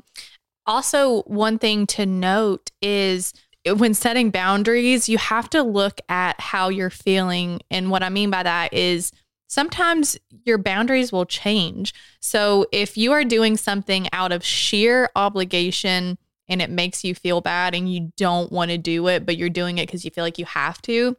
Also, 0.66 1.22
one 1.24 1.58
thing 1.58 1.88
to 1.88 2.06
note 2.06 2.72
is 2.82 3.34
when 3.66 3.94
setting 3.94 4.32
boundaries, 4.32 5.10
you 5.10 5.18
have 5.18 5.50
to 5.52 5.64
look 5.64 6.00
at 6.10 6.40
how 6.40 6.70
you're 6.70 6.90
feeling. 6.90 7.62
And 7.72 7.90
what 7.90 8.04
I 8.04 8.10
mean 8.10 8.30
by 8.30 8.44
that 8.44 8.74
is 8.74 9.12
sometimes 9.48 10.18
your 10.46 10.58
boundaries 10.58 11.12
will 11.12 11.26
change. 11.26 11.94
So 12.20 12.66
if 12.72 12.98
you 12.98 13.14
are 13.14 13.24
doing 13.24 13.58
something 13.58 14.08
out 14.12 14.32
of 14.32 14.44
sheer 14.44 15.10
obligation 15.16 16.18
and 16.50 16.62
it 16.62 16.70
makes 16.70 17.04
you 17.04 17.14
feel 17.14 17.42
bad 17.42 17.76
and 17.76 17.92
you 17.92 18.12
don't 18.18 18.52
want 18.52 18.72
to 18.72 18.78
do 18.78 19.08
it, 19.08 19.26
but 19.26 19.38
you're 19.38 19.50
doing 19.50 19.78
it 19.78 19.88
because 19.88 20.06
you 20.06 20.12
feel 20.12 20.24
like 20.24 20.38
you 20.38 20.46
have 20.46 20.82
to, 20.84 21.18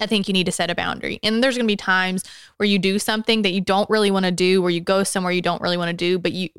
I 0.00 0.06
think 0.06 0.28
you 0.28 0.32
need 0.32 0.46
to 0.46 0.52
set 0.52 0.70
a 0.70 0.74
boundary. 0.74 1.18
And 1.22 1.42
there's 1.42 1.56
going 1.56 1.66
to 1.66 1.72
be 1.72 1.76
times 1.76 2.24
where 2.56 2.66
you 2.66 2.78
do 2.78 2.98
something 2.98 3.42
that 3.42 3.52
you 3.52 3.60
don't 3.60 3.88
really 3.90 4.10
want 4.10 4.26
to 4.26 4.32
do, 4.32 4.62
where 4.62 4.70
you 4.70 4.80
go 4.80 5.02
somewhere 5.02 5.32
you 5.32 5.42
don't 5.42 5.62
really 5.62 5.76
want 5.76 5.90
to 5.90 5.96
do, 5.96 6.18
but 6.18 6.32
you 6.32 6.50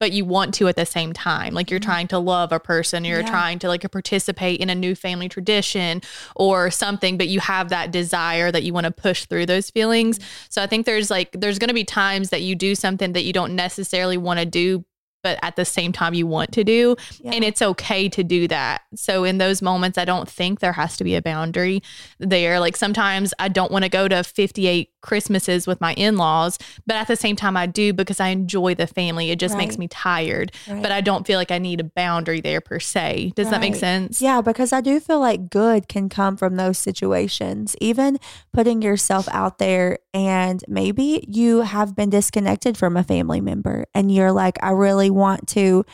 but 0.00 0.10
you 0.10 0.24
want 0.24 0.52
to 0.52 0.66
at 0.66 0.74
the 0.74 0.84
same 0.84 1.12
time. 1.12 1.54
Like 1.54 1.70
you're 1.70 1.78
mm-hmm. 1.78 1.88
trying 1.88 2.08
to 2.08 2.18
love 2.18 2.50
a 2.50 2.58
person, 2.58 3.04
you're 3.04 3.20
yeah. 3.20 3.30
trying 3.30 3.60
to 3.60 3.68
like 3.68 3.88
participate 3.92 4.58
in 4.58 4.68
a 4.68 4.74
new 4.74 4.96
family 4.96 5.28
tradition 5.28 6.02
or 6.34 6.72
something, 6.72 7.16
but 7.16 7.28
you 7.28 7.38
have 7.38 7.68
that 7.68 7.92
desire 7.92 8.50
that 8.50 8.64
you 8.64 8.72
want 8.72 8.86
to 8.86 8.90
push 8.90 9.26
through 9.26 9.46
those 9.46 9.70
feelings. 9.70 10.18
Mm-hmm. 10.18 10.46
So 10.48 10.60
I 10.60 10.66
think 10.66 10.86
there's 10.86 11.08
like 11.08 11.30
there's 11.30 11.60
going 11.60 11.68
to 11.68 11.74
be 11.74 11.84
times 11.84 12.30
that 12.30 12.42
you 12.42 12.56
do 12.56 12.74
something 12.74 13.12
that 13.12 13.22
you 13.22 13.32
don't 13.32 13.54
necessarily 13.54 14.16
want 14.16 14.40
to 14.40 14.44
do, 14.44 14.84
but 15.22 15.38
at 15.42 15.56
the 15.56 15.64
same 15.64 15.92
time 15.92 16.14
you 16.14 16.26
want 16.26 16.52
to 16.52 16.64
do. 16.64 16.96
Yeah. 17.20 17.32
And 17.32 17.44
it's 17.44 17.62
okay 17.62 18.08
to 18.10 18.22
do 18.22 18.48
that. 18.48 18.82
So 18.94 19.24
in 19.24 19.38
those 19.38 19.62
moments, 19.62 19.98
I 19.98 20.04
don't 20.04 20.28
think 20.28 20.60
there 20.60 20.72
has 20.72 20.96
to 20.98 21.04
be 21.04 21.14
a 21.14 21.22
boundary 21.22 21.82
there. 22.18 22.60
Like 22.60 22.76
sometimes 22.76 23.32
I 23.38 23.48
don't 23.48 23.72
want 23.72 23.84
to 23.84 23.88
go 23.88 24.08
to 24.08 24.22
58 24.22 24.90
Christmases 25.02 25.66
with 25.66 25.80
my 25.80 25.94
in 25.94 26.16
laws, 26.16 26.58
but 26.86 26.96
at 26.96 27.08
the 27.08 27.16
same 27.16 27.36
time 27.36 27.56
I 27.56 27.66
do 27.66 27.92
because 27.92 28.20
I 28.20 28.28
enjoy 28.28 28.74
the 28.74 28.86
family. 28.86 29.30
It 29.30 29.38
just 29.38 29.54
right. 29.54 29.66
makes 29.66 29.78
me 29.78 29.88
tired, 29.88 30.52
right. 30.68 30.82
but 30.82 30.92
I 30.92 31.00
don't 31.00 31.26
feel 31.26 31.38
like 31.38 31.50
I 31.50 31.58
need 31.58 31.80
a 31.80 31.84
boundary 31.84 32.40
there 32.40 32.60
per 32.60 32.78
se. 32.80 33.32
Does 33.34 33.46
right. 33.46 33.52
that 33.52 33.60
make 33.60 33.74
sense? 33.74 34.22
Yeah, 34.22 34.40
because 34.40 34.72
I 34.72 34.80
do 34.80 35.00
feel 35.00 35.20
like 35.20 35.50
good 35.50 35.88
can 35.88 36.08
come 36.08 36.36
from 36.36 36.56
those 36.56 36.78
situations. 36.78 37.76
Even 37.80 38.18
putting 38.52 38.80
yourself 38.80 39.28
out 39.32 39.58
there 39.58 39.98
and 40.14 40.62
maybe 40.68 41.24
you 41.28 41.62
have 41.62 41.96
been 41.96 42.10
disconnected 42.10 42.76
from 42.76 42.96
a 42.96 43.02
family 43.02 43.40
member 43.40 43.86
and 43.94 44.12
you're 44.12 44.32
like, 44.32 44.58
I 44.62 44.70
really 44.70 45.10
want 45.12 45.48
to 45.48 45.84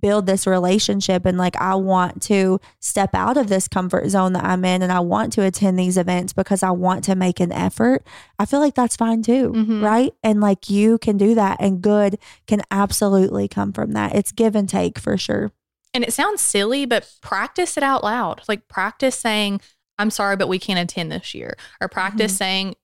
build 0.00 0.26
this 0.26 0.46
relationship 0.46 1.24
and 1.24 1.38
like 1.38 1.56
I 1.56 1.76
want 1.76 2.20
to 2.22 2.60
step 2.80 3.14
out 3.14 3.36
of 3.36 3.48
this 3.48 3.68
comfort 3.68 4.08
zone 4.08 4.32
that 4.32 4.44
I'm 4.44 4.64
in 4.64 4.82
and 4.82 4.90
I 4.90 5.00
want 5.00 5.32
to 5.34 5.42
attend 5.42 5.78
these 5.78 5.96
events 5.96 6.32
because 6.32 6.62
I 6.62 6.72
want 6.72 7.04
to 7.04 7.14
make 7.14 7.40
an 7.40 7.52
effort. 7.52 8.04
I 8.38 8.44
feel 8.44 8.60
like 8.60 8.74
that's 8.74 8.96
fine 8.96 9.22
too, 9.22 9.52
mm-hmm. 9.52 9.82
right? 9.82 10.12
And 10.22 10.40
like 10.40 10.68
you 10.68 10.98
can 10.98 11.16
do 11.16 11.34
that 11.36 11.58
and 11.60 11.80
good 11.80 12.18
can 12.46 12.62
absolutely 12.70 13.48
come 13.48 13.72
from 13.72 13.92
that. 13.92 14.14
It's 14.14 14.32
give 14.32 14.56
and 14.56 14.68
take 14.68 14.98
for 14.98 15.16
sure. 15.16 15.52
And 15.92 16.02
it 16.02 16.12
sounds 16.12 16.40
silly, 16.40 16.86
but 16.86 17.08
practice 17.22 17.76
it 17.76 17.84
out 17.84 18.02
loud. 18.02 18.42
Like 18.48 18.66
practice 18.66 19.16
saying, 19.16 19.60
I'm 19.96 20.10
sorry, 20.10 20.36
but 20.36 20.48
we 20.48 20.58
can't 20.58 20.78
attend 20.78 21.12
this 21.12 21.34
year. 21.34 21.56
Or 21.80 21.88
practice 21.88 22.32
mm-hmm. 22.32 22.38
saying, 22.38 22.74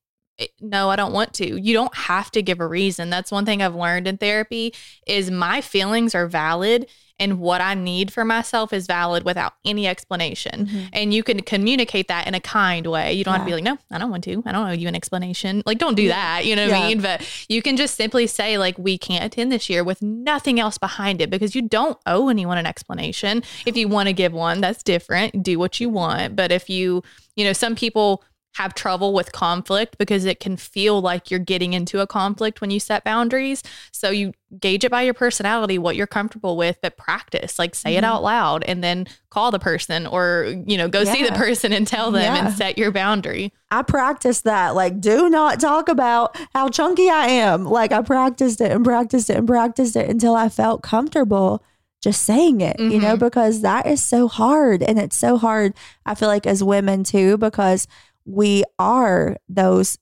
no 0.60 0.90
i 0.90 0.96
don't 0.96 1.12
want 1.12 1.34
to. 1.34 1.60
You 1.60 1.72
don't 1.74 1.94
have 1.94 2.30
to 2.32 2.42
give 2.42 2.60
a 2.60 2.66
reason. 2.66 3.10
That's 3.10 3.30
one 3.30 3.44
thing 3.44 3.62
i've 3.62 3.74
learned 3.74 4.06
in 4.06 4.18
therapy 4.18 4.74
is 5.06 5.30
my 5.30 5.60
feelings 5.60 6.14
are 6.14 6.26
valid 6.26 6.86
and 7.18 7.38
what 7.38 7.60
i 7.60 7.74
need 7.74 8.12
for 8.12 8.24
myself 8.24 8.72
is 8.72 8.86
valid 8.86 9.24
without 9.24 9.52
any 9.64 9.86
explanation. 9.86 10.66
Mm-hmm. 10.66 10.86
and 10.92 11.14
you 11.14 11.22
can 11.22 11.42
communicate 11.42 12.08
that 12.08 12.26
in 12.26 12.34
a 12.34 12.40
kind 12.40 12.86
way. 12.86 13.12
You 13.12 13.24
don't 13.24 13.34
yeah. 13.34 13.38
have 13.38 13.46
to 13.46 13.50
be 13.50 13.54
like 13.54 13.64
no 13.64 13.78
i 13.90 13.98
don't 13.98 14.10
want 14.10 14.24
to. 14.24 14.42
I 14.46 14.52
don't 14.52 14.68
owe 14.68 14.72
you 14.72 14.88
an 14.88 14.94
explanation. 14.94 15.62
Like 15.66 15.78
don't 15.78 15.94
do 15.94 16.02
yeah. 16.02 16.14
that 16.14 16.46
you 16.46 16.56
know 16.56 16.62
what 16.62 16.70
yeah. 16.70 16.84
i 16.84 16.88
mean? 16.88 17.00
But 17.00 17.46
you 17.48 17.62
can 17.62 17.76
just 17.76 17.94
simply 17.94 18.26
say 18.26 18.58
like 18.58 18.78
we 18.78 18.98
can't 18.98 19.24
attend 19.24 19.52
this 19.52 19.68
year 19.68 19.84
with 19.84 20.02
nothing 20.02 20.58
else 20.58 20.78
behind 20.78 21.20
it 21.20 21.30
because 21.30 21.54
you 21.54 21.62
don't 21.62 21.98
owe 22.06 22.28
anyone 22.28 22.58
an 22.58 22.66
explanation. 22.66 23.42
If 23.66 23.76
you 23.76 23.88
want 23.88 24.08
to 24.08 24.12
give 24.12 24.32
one 24.32 24.60
that's 24.60 24.82
different. 24.82 25.42
Do 25.42 25.58
what 25.58 25.80
you 25.80 25.88
want. 25.88 26.36
But 26.36 26.50
if 26.52 26.70
you 26.70 27.02
you 27.36 27.44
know 27.44 27.52
some 27.52 27.74
people 27.74 28.24
have 28.54 28.74
trouble 28.74 29.12
with 29.12 29.32
conflict 29.32 29.96
because 29.96 30.24
it 30.24 30.40
can 30.40 30.56
feel 30.56 31.00
like 31.00 31.30
you're 31.30 31.38
getting 31.38 31.72
into 31.72 32.00
a 32.00 32.06
conflict 32.06 32.60
when 32.60 32.70
you 32.70 32.80
set 32.80 33.04
boundaries. 33.04 33.62
So 33.92 34.10
you 34.10 34.32
gauge 34.58 34.84
it 34.84 34.90
by 34.90 35.02
your 35.02 35.14
personality, 35.14 35.78
what 35.78 35.94
you're 35.94 36.08
comfortable 36.08 36.56
with, 36.56 36.76
but 36.82 36.96
practice, 36.96 37.58
like 37.58 37.76
say 37.76 37.90
mm-hmm. 37.90 37.98
it 37.98 38.04
out 38.04 38.22
loud 38.24 38.64
and 38.64 38.82
then 38.82 39.06
call 39.30 39.52
the 39.52 39.60
person 39.60 40.06
or, 40.06 40.52
you 40.66 40.76
know, 40.76 40.88
go 40.88 41.02
yeah. 41.02 41.12
see 41.12 41.24
the 41.24 41.32
person 41.32 41.72
and 41.72 41.86
tell 41.86 42.10
them 42.10 42.22
yeah. 42.22 42.46
and 42.46 42.54
set 42.54 42.76
your 42.76 42.90
boundary. 42.90 43.52
I 43.70 43.82
practiced 43.82 44.42
that. 44.44 44.74
Like, 44.74 45.00
do 45.00 45.30
not 45.30 45.60
talk 45.60 45.88
about 45.88 46.36
how 46.52 46.68
chunky 46.68 47.08
I 47.08 47.26
am. 47.26 47.64
Like, 47.64 47.92
I 47.92 48.02
practiced 48.02 48.60
it 48.60 48.72
and 48.72 48.84
practiced 48.84 49.30
it 49.30 49.36
and 49.36 49.46
practiced 49.46 49.94
it 49.94 50.10
until 50.10 50.34
I 50.34 50.48
felt 50.48 50.82
comfortable 50.82 51.62
just 52.02 52.22
saying 52.22 52.62
it, 52.62 52.78
mm-hmm. 52.78 52.90
you 52.90 52.98
know, 52.98 53.14
mm-hmm. 53.14 53.24
because 53.26 53.60
that 53.60 53.86
is 53.86 54.02
so 54.02 54.26
hard. 54.26 54.82
And 54.82 54.98
it's 54.98 55.16
so 55.16 55.36
hard, 55.36 55.74
I 56.04 56.14
feel 56.14 56.28
like, 56.28 56.46
as 56.46 56.64
women 56.64 57.04
too, 57.04 57.36
because 57.36 57.86
we 58.24 58.64
are 58.78 59.36
those 59.48 59.98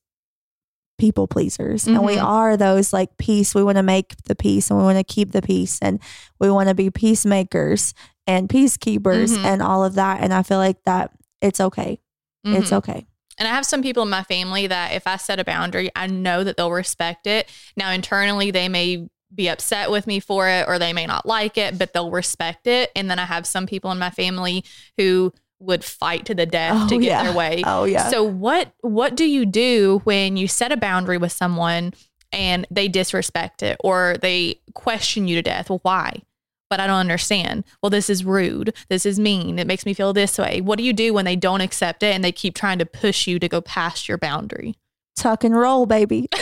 people 0.98 1.28
pleasers 1.28 1.84
mm-hmm. 1.84 1.96
and 1.96 2.04
we 2.04 2.16
mm-hmm. 2.16 2.26
are 2.26 2.56
those 2.56 2.92
like 2.92 3.16
peace 3.18 3.54
we 3.54 3.62
want 3.62 3.76
to 3.76 3.82
make 3.82 4.16
the 4.24 4.34
peace 4.34 4.68
and 4.68 4.78
we 4.78 4.84
want 4.84 4.98
to 4.98 5.04
keep 5.04 5.30
the 5.30 5.42
peace 5.42 5.78
and 5.80 6.00
we 6.40 6.50
want 6.50 6.68
to 6.68 6.74
be 6.74 6.90
peacemakers 6.90 7.94
and 8.26 8.48
peacekeepers 8.48 9.30
mm-hmm. 9.30 9.46
and 9.46 9.62
all 9.62 9.84
of 9.84 9.94
that 9.94 10.20
and 10.20 10.34
i 10.34 10.42
feel 10.42 10.58
like 10.58 10.82
that 10.84 11.12
it's 11.40 11.60
okay 11.60 12.00
mm-hmm. 12.44 12.56
it's 12.56 12.72
okay 12.72 13.06
and 13.38 13.46
I 13.46 13.52
have 13.52 13.66
some 13.66 13.82
people 13.82 14.02
in 14.02 14.10
my 14.10 14.24
family 14.24 14.66
that 14.66 14.94
if 14.94 15.06
I 15.06 15.16
set 15.16 15.38
a 15.38 15.44
boundary, 15.44 15.90
I 15.94 16.08
know 16.08 16.42
that 16.42 16.56
they'll 16.56 16.72
respect 16.72 17.28
it. 17.28 17.48
Now, 17.76 17.92
internally, 17.92 18.50
they 18.50 18.68
may 18.68 19.06
be 19.32 19.48
upset 19.48 19.90
with 19.90 20.06
me 20.06 20.20
for 20.20 20.48
it 20.48 20.66
or 20.66 20.78
they 20.78 20.92
may 20.92 21.06
not 21.06 21.26
like 21.26 21.58
it, 21.58 21.78
but 21.78 21.92
they'll 21.92 22.10
respect 22.10 22.66
it. 22.66 22.90
And 22.96 23.10
then 23.10 23.18
I 23.18 23.26
have 23.26 23.46
some 23.46 23.66
people 23.66 23.92
in 23.92 23.98
my 23.98 24.10
family 24.10 24.64
who 24.96 25.32
would 25.60 25.84
fight 25.84 26.26
to 26.26 26.34
the 26.34 26.46
death 26.46 26.74
oh, 26.76 26.88
to 26.88 26.98
get 26.98 27.06
yeah. 27.06 27.22
their 27.24 27.34
way. 27.34 27.62
Oh 27.66 27.84
yeah. 27.84 28.08
So 28.08 28.22
what 28.22 28.72
what 28.80 29.16
do 29.16 29.28
you 29.28 29.44
do 29.46 30.00
when 30.04 30.36
you 30.36 30.48
set 30.48 30.72
a 30.72 30.76
boundary 30.76 31.18
with 31.18 31.32
someone 31.32 31.94
and 32.32 32.66
they 32.70 32.88
disrespect 32.88 33.62
it 33.62 33.76
or 33.80 34.16
they 34.20 34.60
question 34.74 35.28
you 35.28 35.36
to 35.36 35.42
death? 35.42 35.70
Well, 35.70 35.80
why? 35.82 36.22
But 36.70 36.80
I 36.80 36.86
don't 36.86 36.96
understand. 36.96 37.64
Well, 37.82 37.90
this 37.90 38.10
is 38.10 38.24
rude. 38.24 38.74
This 38.88 39.06
is 39.06 39.18
mean. 39.18 39.58
It 39.58 39.66
makes 39.66 39.86
me 39.86 39.94
feel 39.94 40.12
this 40.12 40.38
way. 40.38 40.60
What 40.60 40.76
do 40.76 40.84
you 40.84 40.92
do 40.92 41.14
when 41.14 41.24
they 41.24 41.36
don't 41.36 41.62
accept 41.62 42.02
it 42.02 42.14
and 42.14 42.22
they 42.22 42.32
keep 42.32 42.54
trying 42.54 42.78
to 42.78 42.86
push 42.86 43.26
you 43.26 43.38
to 43.38 43.48
go 43.48 43.62
past 43.62 44.06
your 44.06 44.18
boundary? 44.18 44.74
Tuck 45.16 45.44
and 45.44 45.56
roll, 45.56 45.86
baby. 45.86 46.28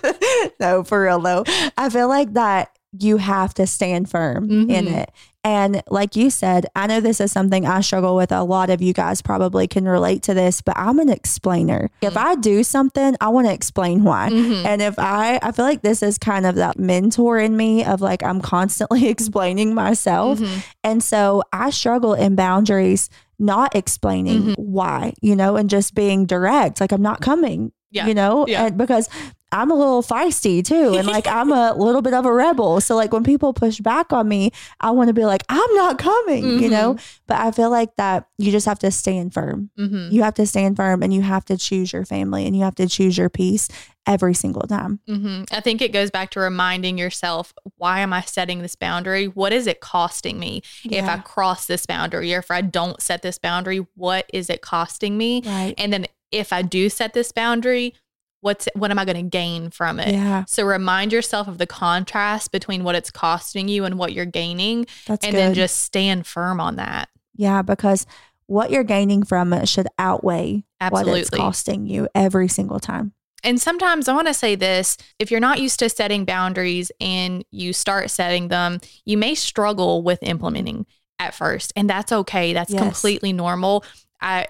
no, 0.60 0.84
for 0.84 1.02
real 1.02 1.20
though. 1.20 1.44
I 1.76 1.88
feel 1.90 2.08
like 2.08 2.34
that 2.34 2.76
you 2.98 3.16
have 3.16 3.54
to 3.54 3.66
stand 3.66 4.10
firm 4.10 4.48
mm-hmm. 4.48 4.70
in 4.70 4.88
it. 4.88 5.10
And 5.44 5.82
like 5.90 6.14
you 6.14 6.30
said, 6.30 6.66
I 6.76 6.86
know 6.86 7.00
this 7.00 7.20
is 7.20 7.32
something 7.32 7.66
I 7.66 7.80
struggle 7.80 8.14
with. 8.14 8.30
A 8.30 8.44
lot 8.44 8.70
of 8.70 8.80
you 8.80 8.92
guys 8.92 9.22
probably 9.22 9.66
can 9.66 9.88
relate 9.88 10.22
to 10.24 10.34
this, 10.34 10.60
but 10.62 10.76
I'm 10.76 11.00
an 11.00 11.08
explainer. 11.08 11.90
Mm-hmm. 11.96 12.06
If 12.06 12.16
I 12.16 12.36
do 12.36 12.62
something, 12.62 13.16
I 13.20 13.28
want 13.30 13.48
to 13.48 13.52
explain 13.52 14.04
why. 14.04 14.30
Mm-hmm. 14.30 14.66
And 14.66 14.80
if 14.80 14.98
I, 14.98 15.40
I 15.42 15.50
feel 15.50 15.64
like 15.64 15.82
this 15.82 16.02
is 16.02 16.16
kind 16.16 16.46
of 16.46 16.54
that 16.56 16.78
mentor 16.78 17.40
in 17.40 17.56
me 17.56 17.84
of 17.84 18.00
like, 18.00 18.22
I'm 18.22 18.40
constantly 18.40 19.08
explaining 19.08 19.74
myself. 19.74 20.38
Mm-hmm. 20.38 20.60
And 20.84 21.02
so 21.02 21.42
I 21.52 21.70
struggle 21.70 22.14
in 22.14 22.36
boundaries, 22.36 23.10
not 23.38 23.74
explaining 23.74 24.42
mm-hmm. 24.42 24.62
why, 24.62 25.14
you 25.20 25.34
know, 25.34 25.56
and 25.56 25.68
just 25.68 25.94
being 25.94 26.24
direct. 26.24 26.80
Like, 26.80 26.92
I'm 26.92 27.02
not 27.02 27.20
coming. 27.20 27.72
Yeah. 27.92 28.06
You 28.06 28.14
know, 28.14 28.46
yeah. 28.48 28.66
and 28.66 28.76
because 28.76 29.08
I'm 29.52 29.70
a 29.70 29.74
little 29.74 30.02
feisty 30.02 30.64
too. 30.64 30.94
And 30.96 31.06
like, 31.06 31.26
I'm 31.26 31.52
a 31.52 31.74
little 31.76 32.00
bit 32.00 32.14
of 32.14 32.24
a 32.24 32.32
rebel. 32.32 32.80
So, 32.80 32.96
like, 32.96 33.12
when 33.12 33.22
people 33.22 33.52
push 33.52 33.78
back 33.80 34.12
on 34.12 34.26
me, 34.26 34.50
I 34.80 34.90
want 34.92 35.08
to 35.08 35.14
be 35.14 35.26
like, 35.26 35.44
I'm 35.48 35.74
not 35.74 35.98
coming, 35.98 36.44
mm-hmm. 36.44 36.62
you 36.62 36.70
know? 36.70 36.96
But 37.26 37.38
I 37.38 37.50
feel 37.50 37.70
like 37.70 37.94
that 37.96 38.26
you 38.38 38.50
just 38.50 38.64
have 38.64 38.78
to 38.80 38.90
stand 38.90 39.34
firm. 39.34 39.70
Mm-hmm. 39.78 40.10
You 40.10 40.22
have 40.22 40.34
to 40.34 40.46
stand 40.46 40.76
firm 40.76 41.02
and 41.02 41.12
you 41.12 41.20
have 41.20 41.44
to 41.46 41.58
choose 41.58 41.92
your 41.92 42.06
family 42.06 42.46
and 42.46 42.56
you 42.56 42.62
have 42.62 42.74
to 42.76 42.88
choose 42.88 43.18
your 43.18 43.28
peace 43.28 43.68
every 44.06 44.34
single 44.34 44.62
time. 44.62 45.00
Mm-hmm. 45.06 45.44
I 45.52 45.60
think 45.60 45.82
it 45.82 45.92
goes 45.92 46.10
back 46.10 46.30
to 46.30 46.40
reminding 46.40 46.96
yourself, 46.96 47.52
why 47.76 48.00
am 48.00 48.12
I 48.12 48.22
setting 48.22 48.62
this 48.62 48.74
boundary? 48.74 49.26
What 49.26 49.52
is 49.52 49.66
it 49.66 49.80
costing 49.80 50.40
me 50.40 50.62
yeah. 50.82 51.02
if 51.02 51.08
I 51.08 51.18
cross 51.18 51.66
this 51.66 51.84
boundary 51.84 52.34
or 52.34 52.38
if 52.38 52.50
I 52.50 52.62
don't 52.62 53.00
set 53.02 53.20
this 53.20 53.38
boundary? 53.38 53.86
What 53.94 54.28
is 54.32 54.48
it 54.48 54.62
costing 54.62 55.18
me? 55.18 55.42
Right. 55.44 55.74
And 55.76 55.92
then 55.92 56.06
if 56.32 56.52
I 56.52 56.62
do 56.62 56.88
set 56.88 57.12
this 57.12 57.30
boundary, 57.30 57.94
what's 58.40 58.68
what 58.74 58.90
am 58.90 58.98
I 58.98 59.04
going 59.04 59.16
to 59.16 59.22
gain 59.22 59.70
from 59.70 60.00
it? 60.00 60.12
Yeah. 60.12 60.44
So 60.46 60.64
remind 60.64 61.12
yourself 61.12 61.48
of 61.48 61.58
the 61.58 61.66
contrast 61.66 62.52
between 62.52 62.84
what 62.84 62.94
it's 62.94 63.10
costing 63.10 63.68
you 63.68 63.84
and 63.84 63.98
what 63.98 64.12
you're 64.12 64.26
gaining. 64.26 64.86
That's 65.06 65.24
and 65.24 65.32
good. 65.32 65.38
then 65.38 65.54
just 65.54 65.78
stand 65.78 66.26
firm 66.26 66.60
on 66.60 66.76
that. 66.76 67.08
Yeah, 67.34 67.62
because 67.62 68.06
what 68.46 68.70
you're 68.70 68.84
gaining 68.84 69.22
from 69.22 69.52
it 69.52 69.68
should 69.68 69.86
outweigh 69.98 70.64
Absolutely. 70.80 71.12
what 71.12 71.20
it's 71.20 71.30
costing 71.30 71.86
you 71.86 72.08
every 72.14 72.48
single 72.48 72.80
time. 72.80 73.14
And 73.44 73.60
sometimes 73.60 74.08
I 74.08 74.14
want 74.14 74.28
to 74.28 74.34
say 74.34 74.54
this 74.54 74.96
if 75.18 75.30
you're 75.30 75.40
not 75.40 75.60
used 75.60 75.78
to 75.80 75.88
setting 75.88 76.24
boundaries 76.24 76.92
and 77.00 77.44
you 77.50 77.72
start 77.72 78.10
setting 78.10 78.48
them, 78.48 78.80
you 79.04 79.16
may 79.16 79.34
struggle 79.34 80.02
with 80.02 80.22
implementing 80.22 80.86
at 81.18 81.34
first. 81.34 81.72
And 81.74 81.88
that's 81.88 82.12
okay. 82.12 82.52
That's 82.52 82.72
yes. 82.72 82.82
completely 82.82 83.32
normal. 83.32 83.84
I 84.20 84.48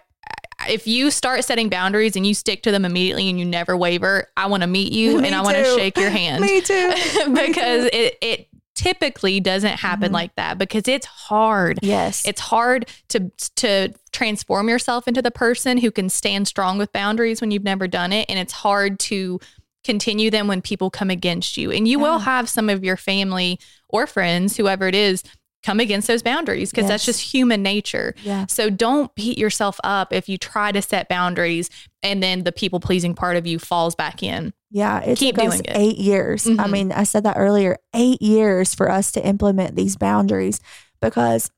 if 0.69 0.87
you 0.87 1.11
start 1.11 1.45
setting 1.45 1.69
boundaries 1.69 2.17
and 2.17 2.27
you 2.27 2.35
stick 2.35 2.63
to 2.63 2.71
them 2.71 2.85
immediately 2.85 3.29
and 3.29 3.39
you 3.39 3.45
never 3.45 3.77
waver, 3.77 4.27
I 4.37 4.47
want 4.47 4.63
to 4.63 4.67
meet 4.67 4.93
you 4.93 5.21
Me 5.21 5.29
and 5.29 5.35
I 5.35 5.43
want 5.43 5.57
to 5.57 5.65
shake 5.65 5.97
your 5.97 6.11
hand. 6.21 6.41
Me 6.43 6.61
too. 6.61 6.93
because 7.33 7.87
it 7.93 8.19
it 8.21 8.49
typically 8.75 9.39
doesn't 9.39 9.79
happen 9.79 10.07
mm-hmm. 10.07 10.15
like 10.15 10.35
that 10.37 10.59
because 10.59 10.89
it's 10.89 11.07
hard. 11.07 11.79
Yes. 11.83 12.27
It's 12.27 12.41
hard 12.41 12.87
to 13.09 13.31
to 13.57 13.93
transform 14.13 14.69
yourself 14.69 15.07
into 15.07 15.23
the 15.23 15.31
person 15.31 15.79
who 15.79 15.91
can 15.91 16.09
stand 16.09 16.49
strong 16.49 16.79
with 16.79 16.93
boundaries 16.93 17.41
when 17.41 17.51
you've 17.51 17.65
never 17.65 17.87
done 17.87 18.13
it 18.13 18.27
and 18.29 18.39
it's 18.39 18.53
hard 18.53 18.99
to 18.99 19.41
continue 19.85 20.31
them 20.31 20.47
when 20.47 20.63
people 20.63 20.91
come 20.91 21.11
against 21.11 21.57
you. 21.57 21.71
And 21.71 21.89
you 21.89 21.99
yeah. 21.99 22.05
will 22.05 22.19
have 22.21 22.49
some 22.49 22.69
of 22.69 22.85
your 22.85 22.97
family 22.97 23.59
or 23.89 24.07
friends, 24.07 24.57
whoever 24.57 24.87
it 24.87 24.95
is, 24.95 25.23
come 25.63 25.81
against 25.81 26.09
those 26.09 26.23
boundaries 26.23 26.71
because 26.71 26.89
that's 26.89 27.05
just 27.05 27.21
human 27.21 27.63
nature. 27.63 28.15
Yeah. 28.23 28.47
So 28.49 28.69
don't 28.71 29.15
beat 29.15 29.39
yourself 29.39 29.79
up 29.85 30.13
if 30.13 30.29
you 30.29 30.37
try 30.39 30.73
to 30.73 30.83
set 30.83 31.09
boundaries 31.09 31.71
and 32.03 32.23
then 32.23 32.43
the 32.45 32.53
people 32.53 32.81
pleasing 32.81 33.15
part 33.15 33.37
of 33.37 33.47
you 33.47 33.59
falls 33.59 33.95
back 33.95 34.23
in. 34.23 34.53
Yeah, 34.71 35.01
it 35.01 35.19
Keep 35.19 35.37
took 35.37 35.45
us 35.45 35.51
doing 35.55 35.65
it. 35.67 35.77
eight 35.77 35.99
years. 35.99 36.47
I 36.47 36.51
Mhm. 36.51 36.71
mean, 36.71 36.93
I 36.93 37.05
said 37.05 37.25
that 37.25 37.37
earlier. 37.37 37.77
Eight 37.95 38.21
years 38.23 38.75
for 38.75 38.91
us 38.91 39.13
to 39.13 39.25
implement 39.27 39.77
these 39.77 39.97
boundaries 39.97 40.59
because 41.01 41.51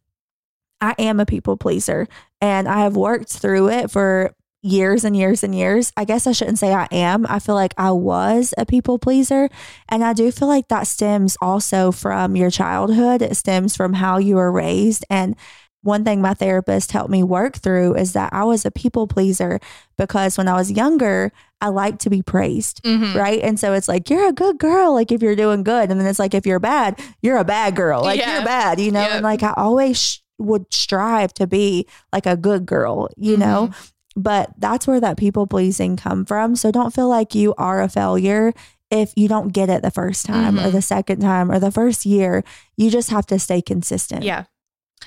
I 0.81 0.95
am 0.99 1.21
a 1.21 1.25
people 1.27 1.57
pleaser 1.57 2.07
and 2.40 2.69
I 2.69 2.81
have 2.81 2.97
worked 2.97 3.31
through 3.33 3.71
it 3.71 3.90
for 3.90 4.35
years 4.64 5.05
and 5.05 5.14
years 5.16 5.44
and 5.44 5.55
years. 5.55 5.92
I 5.96 6.05
guess 6.05 6.27
I 6.27 6.33
shouldn't 6.33 6.59
say 6.59 6.72
I 6.72 6.88
am. 6.90 7.27
I 7.29 7.38
feel 7.38 7.55
like 7.55 7.74
I 7.77 7.90
was 7.92 8.55
a 8.57 8.64
people 8.64 8.98
pleaser. 8.98 9.50
And 9.90 10.03
I 10.03 10.14
do 10.14 10.33
feel 10.33 10.48
like 10.48 10.68
that 10.68 10.87
stems 10.87 11.37
also 11.40 11.92
from 11.92 12.35
your 12.35 12.50
childhood. 12.50 13.20
It 13.20 13.37
stems 13.37 13.77
from 13.77 13.92
how 13.92 14.16
you 14.18 14.37
were 14.37 14.50
raised. 14.50 15.05
And 15.11 15.37
one 15.83 16.03
thing 16.03 16.22
my 16.22 16.33
therapist 16.33 16.92
helped 16.92 17.11
me 17.11 17.22
work 17.22 17.57
through 17.57 17.94
is 17.96 18.14
that 18.14 18.33
I 18.33 18.44
was 18.44 18.64
a 18.64 18.70
people 18.70 19.07
pleaser 19.07 19.61
because 19.98 20.38
when 20.38 20.48
I 20.48 20.55
was 20.55 20.72
younger, 20.72 21.31
I 21.61 21.68
liked 21.68 22.00
to 22.00 22.11
be 22.11 22.22
praised 22.22 22.83
Mhm. 22.85 23.14
right? 23.14 23.42
And 23.42 23.61
so 23.61 23.74
it's 23.74 23.87
like 23.88 24.09
you're 24.09 24.27
a 24.29 24.33
good 24.33 24.59
girl, 24.59 24.94
like 24.94 25.12
if 25.12 25.20
you're 25.22 25.37
doing 25.37 25.62
good, 25.62 25.90
and 25.90 26.00
then 26.00 26.07
it's 26.07 26.18
like 26.18 26.33
if 26.33 26.46
you're 26.46 26.59
bad, 26.59 26.98
you're 27.20 27.37
a 27.37 27.44
bad 27.44 27.77
girl, 27.77 28.00
like 28.03 28.18
Yeah. 28.18 28.37
you're 28.37 28.44
bad, 28.46 28.81
you 28.81 28.90
know. 28.92 29.03
Yep. 29.03 29.11
And 29.12 29.24
like 29.24 29.42
I 29.42 29.53
always 29.59 29.98
sh- 30.00 30.18
would 30.38 30.64
strive 30.72 31.35
to 31.35 31.46
be 31.46 31.87
like 32.14 32.24
a 32.27 32.37
good 32.37 32.64
girl, 32.64 33.09
you 33.18 33.37
know. 33.37 33.68
Mm-hmm. 34.16 34.22
But 34.22 34.53
that's 34.59 34.87
where 34.87 35.00
that 35.00 35.16
people 35.16 35.46
pleasing 35.46 35.96
come 35.96 36.24
from. 36.24 36.57
So 36.57 36.70
don't 36.70 36.94
feel 36.94 37.09
like 37.09 37.35
you 37.35 37.55
are 37.59 37.83
a 37.83 37.88
failure 37.88 38.53
if 38.90 39.12
you 39.16 39.29
don't 39.29 39.53
get 39.53 39.68
it 39.68 39.83
the 39.83 39.90
first 39.90 40.24
time 40.27 40.59
or 40.59 40.64
Mhm. 40.68 40.72
the 40.72 40.83
second 40.83 41.20
time 41.20 41.50
or 41.50 41.59
the 41.59 41.70
first 41.72 42.07
year. 42.07 42.44
You 42.77 42.90
just 42.90 43.11
have 43.11 43.27
to 43.27 43.38
stay 43.38 43.61
consistent. 43.61 44.22
Yeah. 44.22 44.44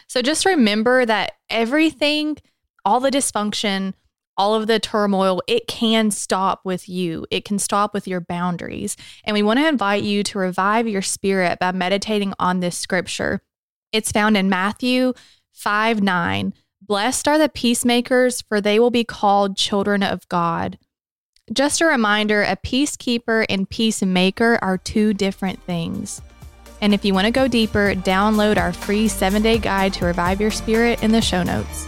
So 0.07 0.21
just 0.21 0.45
remember 0.45 1.05
that 1.05 1.33
everything, 1.49 2.37
all 2.83 2.99
the 2.99 3.11
dysfunction, 3.11 3.93
all 4.35 4.53
of 4.53 4.67
the 4.67 4.79
turmoil, 4.79 5.41
it 5.47 5.67
can 5.67 6.11
stop 6.11 6.61
with 6.63 6.87
you. 6.89 7.25
It 7.31 7.45
can 7.45 7.57
stop 7.57 7.93
with 7.93 8.07
your 8.07 8.19
boundaries. 8.21 8.95
And 9.23 9.33
we 9.33 9.41
want 9.41 9.57
to 9.59 9.67
invite 9.67 10.03
you 10.03 10.21
to 10.23 10.37
revive 10.39 10.87
your 10.87 11.01
spirit 11.01 11.57
by 11.59 11.71
meditating 11.71 12.33
on 12.39 12.59
this 12.59 12.77
scripture. 12.77 13.41
It's 13.91 14.11
found 14.11 14.37
in 14.37 14.49
Matthew 14.49 15.13
5 15.53 16.03
9. 16.03 16.53
Blessed 16.87 17.27
are 17.27 17.37
the 17.37 17.49
peacemakers, 17.49 18.41
for 18.41 18.61
they 18.61 18.79
will 18.79 18.91
be 18.91 19.03
called 19.03 19.57
children 19.57 20.01
of 20.01 20.27
God. 20.29 20.79
Just 21.51 21.81
a 21.81 21.85
reminder 21.85 22.43
a 22.43 22.55
peacekeeper 22.55 23.45
and 23.49 23.69
peacemaker 23.69 24.57
are 24.61 24.77
two 24.77 25.13
different 25.13 25.61
things. 25.63 26.21
And 26.79 26.93
if 26.93 27.03
you 27.03 27.13
want 27.13 27.25
to 27.25 27.31
go 27.31 27.49
deeper, 27.49 27.93
download 27.93 28.57
our 28.57 28.71
free 28.71 29.09
seven 29.09 29.41
day 29.41 29.57
guide 29.57 29.93
to 29.95 30.05
revive 30.05 30.39
your 30.39 30.51
spirit 30.51 31.03
in 31.03 31.11
the 31.11 31.21
show 31.21 31.43
notes. 31.43 31.87